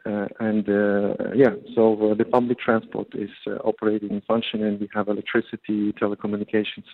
[0.05, 1.13] Uh, and uh,
[1.43, 4.78] yeah, so uh, the public transport is uh, operating and functioning.
[4.80, 6.88] We have electricity, telecommunications.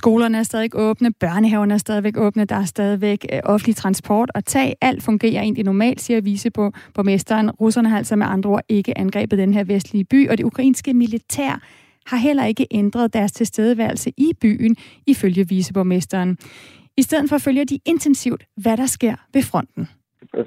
[0.00, 4.44] Skolerne er stadig åbne, børnehaverne er stadigvæk åbne, der er stadigvæk øh, offentlig transport og
[4.44, 4.76] tag.
[4.80, 7.50] Alt fungerer egentlig normalt, siger vise på borgmesteren.
[7.50, 10.94] Russerne har altså med andre ord ikke angrebet den her vestlige by, og det ukrainske
[10.94, 11.52] militær
[12.06, 14.76] har heller ikke ændret deres tilstedeværelse i byen,
[15.06, 16.38] ifølge viceborgmesteren.
[16.96, 19.88] I stedet for følger de intensivt, hvad der sker ved fronten.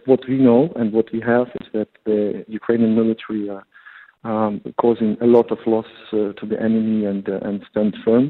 [0.08, 3.64] What we know and what we have is that the Ukrainian military are
[4.30, 8.26] um, causing a lot of loss uh, to the enemy and uh, and stand firm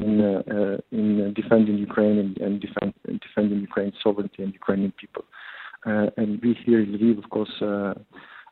[0.00, 5.24] in uh, uh, in defending Ukraine and, and defend, defending Ukraine's sovereignty and Ukrainian people.
[5.86, 7.94] Uh, and we here in Lviv, of course, uh,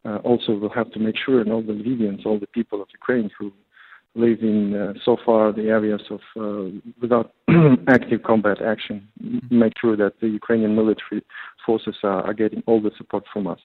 [0.05, 2.89] uh, also will have to make sure, and all the Lvivians, all the people of
[2.93, 3.53] Ukraine who
[4.15, 6.71] live in uh, so far the areas of uh,
[7.01, 7.33] without
[7.89, 9.09] active combat action,
[9.51, 11.23] make sure that the Ukrainian military
[11.65, 13.61] forces are, are getting all the support from us.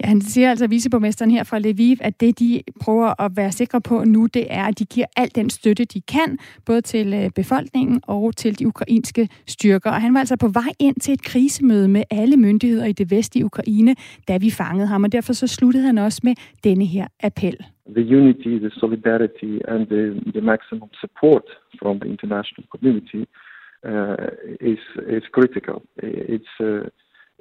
[0.00, 3.80] Ja, han siger altså viceborgmesteren her fra Lviv, at det, de prøver at være sikre
[3.80, 7.30] på nu, det er, at de giver al den støtte, de kan, både til øh,
[7.30, 9.90] befolkningen og til de ukrainske styrker.
[9.90, 13.10] Og han var altså på vej ind til et krisemøde med alle myndigheder i det
[13.10, 13.94] vestlige Ukraine,
[14.28, 16.34] da vi fangede ham, og derfor så sluttede han også med
[16.64, 17.56] denne her appel.
[17.96, 21.44] The unity, the solidarity and the, the maximum support
[21.80, 23.22] from the international community
[23.90, 24.28] uh,
[24.60, 24.82] is,
[25.16, 25.82] is critical.
[26.36, 26.86] It's uh,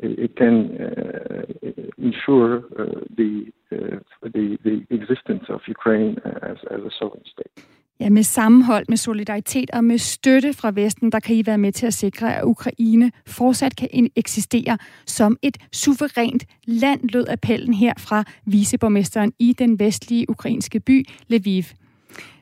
[0.01, 1.61] it can uh,
[2.09, 3.31] ensure uh, the,
[3.71, 3.99] uh,
[4.35, 6.15] the, the existence of Ukraine
[6.51, 7.55] as, as a sovereign state.
[8.01, 11.71] Ja, med sammenhold, med solidaritet og med støtte fra Vesten, der kan I være med
[11.71, 17.93] til at sikre, at Ukraine fortsat kan eksistere som et suverænt land, lød appellen her
[17.97, 21.63] fra viceborgmesteren i den vestlige ukrainske by Lviv,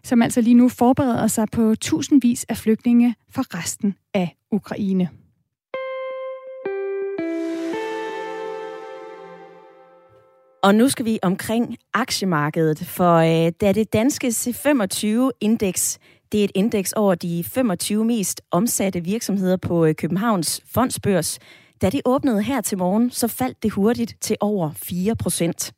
[0.03, 5.10] som altså lige nu forbereder sig på tusindvis af flygtninge fra resten af Ukraine.
[10.64, 15.99] Og nu skal vi omkring aktiemarkedet, for øh, da det danske C25-indeks,
[16.32, 21.39] det er et indeks over de 25 mest omsatte virksomheder på øh, Københavns fondsbørs,
[21.82, 25.74] da det åbnede her til morgen, så faldt det hurtigt til over 4 procent.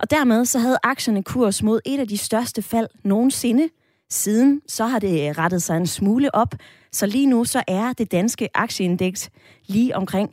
[0.00, 3.68] Og dermed så havde aktierne kurs mod et af de største fald nogensinde.
[4.10, 6.54] Siden så har det øh, rettet sig en smule op,
[6.92, 9.30] så lige nu så er det danske aktieindeks
[9.66, 10.30] lige omkring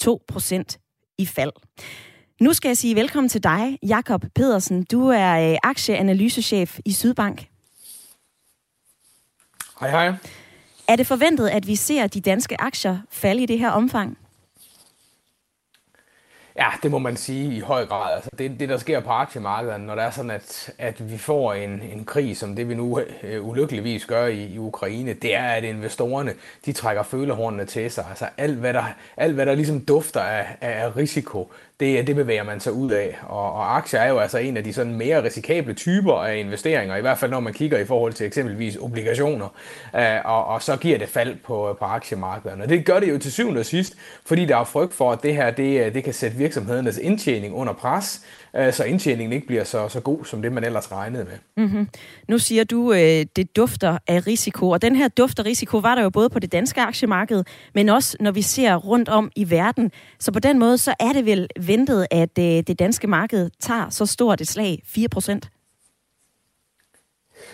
[0.00, 0.78] 2 procent
[1.18, 1.52] i fald.
[2.40, 4.84] Nu skal jeg sige velkommen til dig, Jakob Pedersen.
[4.84, 7.46] Du er øh, aktieanalysechef i Sydbank.
[9.80, 10.12] Hej, hej.
[10.88, 14.18] Er det forventet, at vi ser de danske aktier falde i det her omfang?
[16.56, 18.14] Ja, det må man sige i høj grad.
[18.14, 21.54] Altså det, det, der sker på aktiemarkedet, når det er sådan, at, at vi får
[21.54, 25.48] en, en krig, som det vi nu øh, ulykkeligvis gør i, i Ukraine, det er,
[25.48, 26.34] at investorerne,
[26.66, 28.06] de trækker følehornene til sig.
[28.10, 28.84] Altså alt, hvad der,
[29.16, 33.18] alt, hvad der ligesom dufter af, af risiko, det, det bevæger man sig ud af.
[33.22, 36.96] Og, og aktier er jo altså en af de sådan mere risikable typer af investeringer,
[36.96, 39.48] i hvert fald når man kigger i forhold til eksempelvis obligationer.
[39.96, 42.62] øh, og, og så giver det fald på, på aktiemarkederne.
[42.62, 45.22] Og det gør det jo til syvende og sidst, fordi der er frygt for, at
[45.22, 48.20] det her det, det kan sætte virksomhedernes indtjening under pres,
[48.56, 51.66] øh, så indtjeningen ikke bliver så, så god, som det man ellers regnede med.
[51.66, 51.88] Mm-hmm.
[52.28, 56.02] Nu siger du, øh, det dufter af risiko, og den her dufter risiko var der
[56.02, 59.92] jo både på det danske aktiemarked, men også når vi ser rundt om i verden.
[60.18, 63.90] Så på den måde, så er det vel ventet, at øh, det danske marked tager
[63.90, 65.50] så stort et slag, 4 procent?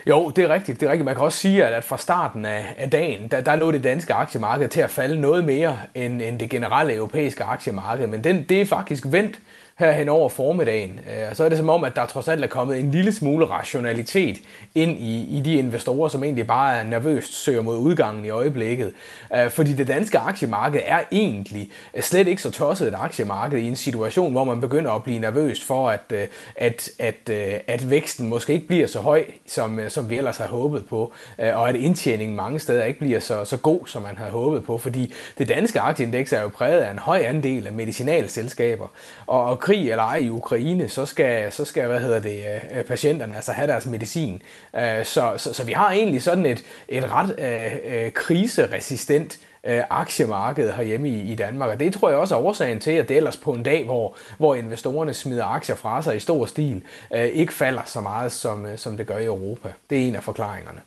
[0.07, 0.81] Jo, det er rigtigt.
[0.81, 1.05] Det er rigtigt.
[1.05, 4.15] Man kan også sige, at fra starten af, af dagen, der, der lå det danske
[4.15, 8.07] aktiemarked til at falde noget mere end, end det generelle europæiske aktiemarked.
[8.07, 9.41] Men den, det er faktisk vendt
[9.79, 11.01] her hen over formiddagen.
[11.11, 13.47] Øh, så er det som om, at der trods alt er kommet en lille smule
[13.47, 14.39] rationalitet
[14.75, 18.93] ind i, i de investorer, som egentlig bare er nervøst søger mod udgangen i øjeblikket.
[19.37, 23.67] Øh, fordi det danske aktiemarked er egentlig øh, slet ikke så tosset et aktiemarked i
[23.67, 27.31] en situation, hvor man begynder at blive nervøs for, at, øh, at, at,
[27.67, 31.69] at væksten måske ikke bliver så høj, som, som vi ellers har håbet på, og
[31.69, 35.15] at indtjeningen mange steder ikke bliver så, så god, som man havde håbet på, fordi
[35.39, 38.87] det danske aktieindeks er jo præget af en høj andel af medicinalselskaber,
[39.27, 42.45] og, og krig eller ej i Ukraine, så skal, så skal hvad hedder det,
[42.77, 44.43] øh, patienterne altså have deres medicin.
[44.77, 49.83] Øh, så, så, så vi har egentlig sådan et, et ret øh, øh kriseresistent øh,
[49.91, 51.71] aktiemarked herhjemme i, i Danmark.
[51.71, 54.17] Og det tror jeg også er årsagen til, at det ellers på en dag, hvor,
[54.39, 56.83] hvor investorerne smider aktier fra sig i stor stil,
[57.15, 59.73] øh, ikke falder så meget, som, som det gør i Europa.
[59.91, 60.81] Det er en af forklaringerne.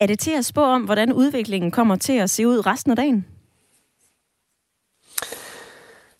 [0.00, 2.96] Er det til at spå om, hvordan udviklingen kommer til at se ud resten af
[2.96, 3.26] dagen?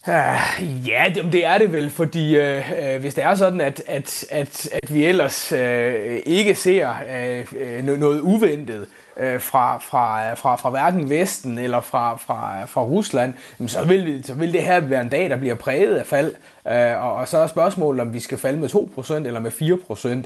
[0.08, 2.58] Uh, ja, det, det er det vel, fordi uh,
[2.94, 5.58] uh, hvis det er sådan, at, at, at, at vi ellers uh,
[6.26, 6.94] ikke ser
[7.78, 8.86] uh, noget uventet
[9.16, 13.34] uh, fra, fra, fra, fra hverken Vesten eller fra, fra, fra Rusland,
[13.66, 16.34] så vil, så vil det her være en dag, der bliver præget af fald.
[16.68, 19.50] Øh, og, og så er spørgsmålet, om vi skal falde med 2% eller med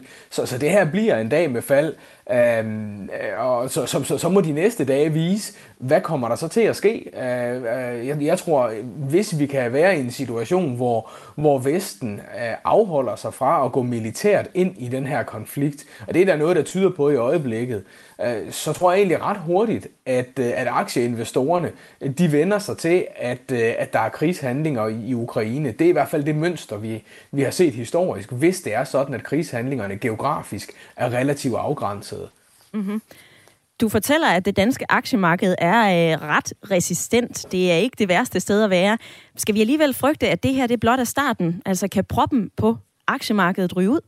[0.01, 0.05] 4%.
[0.31, 1.95] Så, så det her bliver en dag med fald.
[2.31, 6.37] Øhm, øh, og så, så, så, så må de næste dage vise, hvad kommer der
[6.37, 7.11] så til at ske.
[7.17, 12.15] Øh, øh, jeg, jeg tror, hvis vi kan være i en situation, hvor, hvor Vesten
[12.15, 16.27] øh, afholder sig fra at gå militært ind i den her konflikt, og det er
[16.27, 17.85] der noget, der tyder på i øjeblikket,
[18.27, 21.71] øh, så tror jeg egentlig ret hurtigt, at, øh, at aktieinvestorerne
[22.19, 25.73] de vender sig til, at, at der er krigshandlinger i Ukraine.
[25.73, 28.85] Det er i hvert fald det mønster, vi, vi har set historisk, hvis det er
[28.85, 32.29] sådan, at krigshandlingerne geografisk er relativt afgrænsede.
[32.73, 33.03] Mm-hmm.
[33.81, 37.53] Du fortæller, at det danske aktiemarked er øh, ret resistent.
[37.53, 38.99] Det er ikke det værste sted at være.
[39.37, 41.63] Skal vi alligevel frygte, at det her det blot er starten?
[41.67, 44.01] Altså kan proppen på aktiemarkedet ryge ud?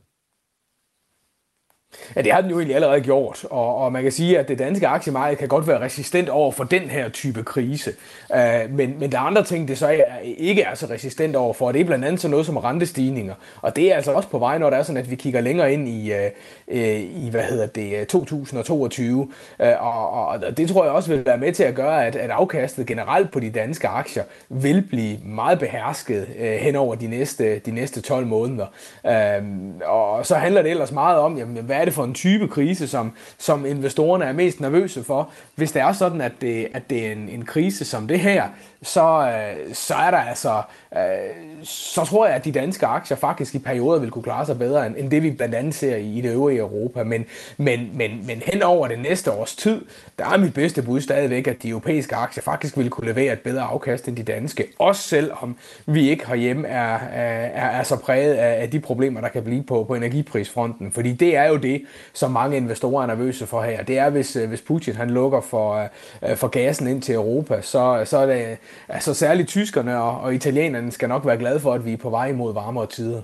[2.15, 4.59] Ja, det har den jo egentlig allerede gjort, og, og man kan sige, at det
[4.59, 7.91] danske aktiemarked kan godt være resistent over for den her type krise.
[8.29, 11.53] Uh, men, men der er andre ting, det så er, ikke er så resistent over
[11.53, 13.33] for, og det er blandt andet sådan noget som rentestigninger.
[13.61, 15.73] Og det er altså også på vej, når det er sådan, at vi kigger længere
[15.73, 16.77] ind i, uh,
[17.25, 19.19] i hvad hedder det, 2022.
[19.19, 22.29] Uh, og, og det tror jeg også vil være med til at gøre, at, at
[22.29, 27.59] afkastet generelt på de danske aktier vil blive meget behersket uh, hen over de næste,
[27.59, 28.65] de næste 12 måneder.
[29.03, 29.45] Uh,
[29.85, 32.87] og så handler det ellers meget om, jamen, hvad er det for en type krise,
[32.87, 35.29] som, som investorerne er mest nervøse for.
[35.55, 38.49] Hvis det er sådan, at det, at det er en, en krise som det her,
[38.81, 40.61] så, øh, så er der altså,
[40.95, 44.59] Øh, så tror jeg, at de danske aktier faktisk i perioder vil kunne klare sig
[44.59, 47.03] bedre, end, det vi blandt andet ser i, i det øvrige Europa.
[47.03, 47.25] Men,
[47.57, 49.85] men, men, men hen over det næste års tid,
[50.19, 53.39] der er mit bedste bud stadigvæk, at de europæiske aktier faktisk vil kunne levere et
[53.39, 54.67] bedre afkast end de danske.
[54.79, 59.27] Også selvom vi ikke herhjemme er, er, er så præget af, af de problemer, der
[59.27, 60.91] kan blive på, på energiprisfronten.
[60.91, 61.81] Fordi det er jo det,
[62.13, 63.83] som mange investorer er nervøse for her.
[63.83, 65.89] Det er, hvis, øh, hvis Putin han lukker for,
[66.29, 68.57] øh, for gassen ind til Europa, så, så er det
[68.89, 72.09] altså særligt tyskerne og, og italienerne skal nok være glade for, at vi er på
[72.09, 73.21] vej imod varmere tider.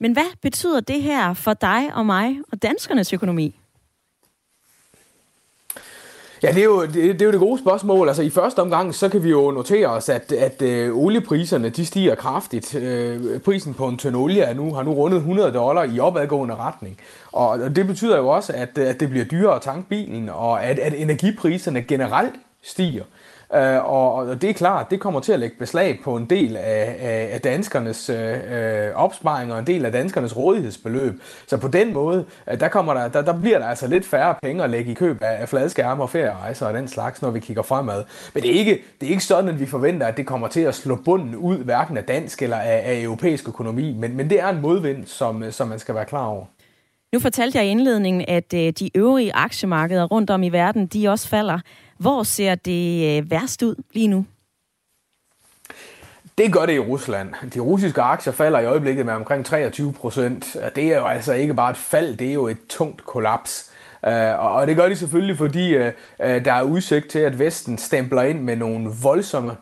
[0.00, 3.60] Men hvad betyder det her for dig og mig og danskernes økonomi?
[6.42, 8.08] Ja, det er, jo, det, det er jo det gode spørgsmål.
[8.08, 11.86] Altså i første omgang, så kan vi jo notere os, at, at øh, oliepriserne de
[11.86, 12.74] stiger kraftigt.
[12.74, 16.54] Øh, prisen på en tøn olie er nu, har nu rundet 100 dollar i opadgående
[16.54, 16.98] retning.
[17.32, 20.78] Og det betyder jo også, at, at det bliver dyrere at tanke bilen, og at,
[20.78, 23.04] at energipriserne generelt stiger.
[23.56, 26.56] Øh, og, og det er klart, det kommer til at lægge beslag på en del
[26.56, 28.36] af, af, af danskernes øh,
[28.86, 31.20] øh opsparing og en del af danskernes rådighedsbeløb.
[31.46, 34.34] Så på den måde, øh, der, kommer der, der, der bliver der altså lidt færre
[34.42, 37.40] penge at lægge i køb af, af fladskærme og ferierejser og den slags, når vi
[37.40, 38.04] kigger fremad.
[38.34, 40.60] Men det er, ikke, det er ikke sådan, at vi forventer, at det kommer til
[40.60, 43.92] at slå bunden ud, hverken af dansk eller af, af europæisk økonomi.
[43.92, 46.44] Men, men det er en modvind, som, som man skal være klar over.
[47.12, 51.08] Nu fortalte jeg i indledningen, at øh, de øvrige aktiemarkeder rundt om i verden, de
[51.08, 51.58] også falder.
[51.98, 54.26] Hvor ser det øh, værst ud lige nu?
[56.38, 57.50] Det gør det i Rusland.
[57.54, 60.56] De russiske aktier falder i øjeblikket med omkring 23 procent.
[60.76, 63.70] Det er jo altså ikke bare et fald, det er jo et tungt kollaps.
[64.06, 68.22] Øh, og det gør de selvfølgelig, fordi øh, der er udsigt til, at Vesten stempler
[68.22, 69.56] ind med nogle voldsomme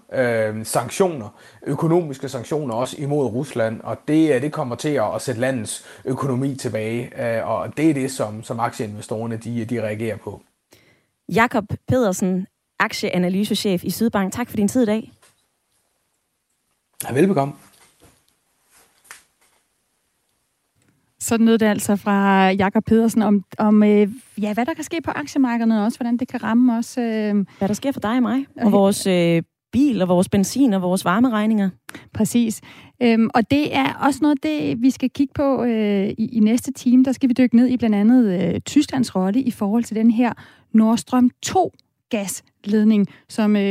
[0.65, 1.29] sanktioner,
[1.67, 7.45] økonomiske sanktioner også imod Rusland, og det, det kommer til at, sætte landets økonomi tilbage,
[7.45, 10.43] og det er det, som, som aktieinvestorerne de, de reagerer på.
[11.29, 12.47] Jakob Pedersen,
[12.79, 14.33] aktieanalysechef i Sydbank.
[14.33, 15.13] Tak for din tid i dag.
[17.09, 17.55] Ja, velbekomme.
[21.19, 24.09] Sådan lød det altså fra Jakob Pedersen om, om øh,
[24.41, 26.99] ja, hvad der kan ske på aktiemarkedet, og også hvordan det kan ramme os.
[26.99, 29.43] Øh, hvad der sker for dig og mig, og vores øh,
[29.75, 31.71] bil og vores benzin og vores varmeregninger.
[32.13, 32.61] Præcis.
[33.03, 36.73] Øhm, og det er også noget, det vi skal kigge på øh, i, i næste
[36.73, 37.05] time.
[37.05, 40.11] Der skal vi dykke ned i blandt andet øh, Tysklands rolle i forhold til den
[40.11, 40.33] her
[40.73, 41.73] Nordstrøm 2
[42.11, 43.63] gasledning, som øh,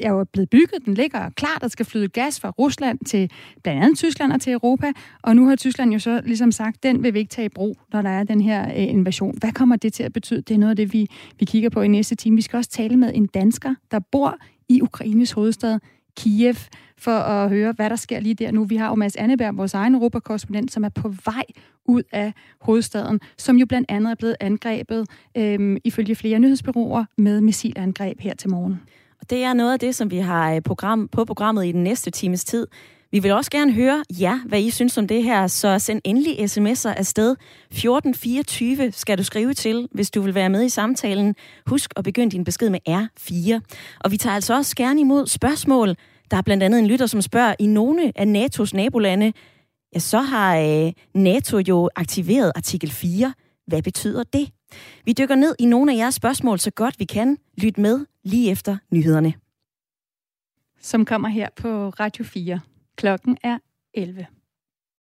[0.00, 0.84] er jo blevet bygget.
[0.84, 3.30] Den ligger klar, der skal flyde gas fra Rusland til
[3.62, 4.92] blandt andet Tyskland og til Europa.
[5.22, 7.76] Og nu har Tyskland jo så ligesom sagt, den vil vi ikke tage i brug,
[7.92, 9.38] når der er den her øh, invasion.
[9.38, 10.42] Hvad kommer det til at betyde?
[10.42, 11.06] Det er noget af det, vi,
[11.38, 12.36] vi kigger på i næste time.
[12.36, 14.38] Vi skal også tale med en dansker, der bor
[14.70, 15.78] i Ukraines hovedstad,
[16.16, 16.54] Kiev,
[16.98, 18.64] for at høre, hvad der sker lige der nu.
[18.64, 21.44] Vi har jo Mads Anneberg, vores egen europakorrespondent, som er på vej
[21.84, 25.06] ud af hovedstaden, som jo blandt andet er blevet angrebet,
[25.36, 28.80] øhm, ifølge flere nyhedsbyråer, med missilangreb her til morgen.
[29.20, 31.84] Og det er noget af det, som vi har øh, program, på programmet i den
[31.84, 32.66] næste times tid.
[33.12, 36.38] Vi vil også gerne høre jer, hvad I synes om det her, så send endelig
[36.38, 37.36] sms'er afsted.
[37.70, 41.34] 1424 skal du skrive til, hvis du vil være med i samtalen.
[41.66, 43.60] Husk at begynde din besked med R4.
[44.00, 45.96] Og vi tager altså også gerne imod spørgsmål.
[46.30, 49.32] Der er blandt andet en lytter, som spørger, i nogle af NATO's nabolande,
[49.94, 53.34] ja, så har øh, NATO jo aktiveret artikel 4.
[53.66, 54.50] Hvad betyder det?
[55.04, 57.38] Vi dykker ned i nogle af jeres spørgsmål så godt vi kan.
[57.58, 59.34] Lyt med lige efter nyhederne.
[60.80, 62.60] Som kommer her på Radio 4.
[63.00, 63.58] Klokken er
[63.92, 64.39] 11.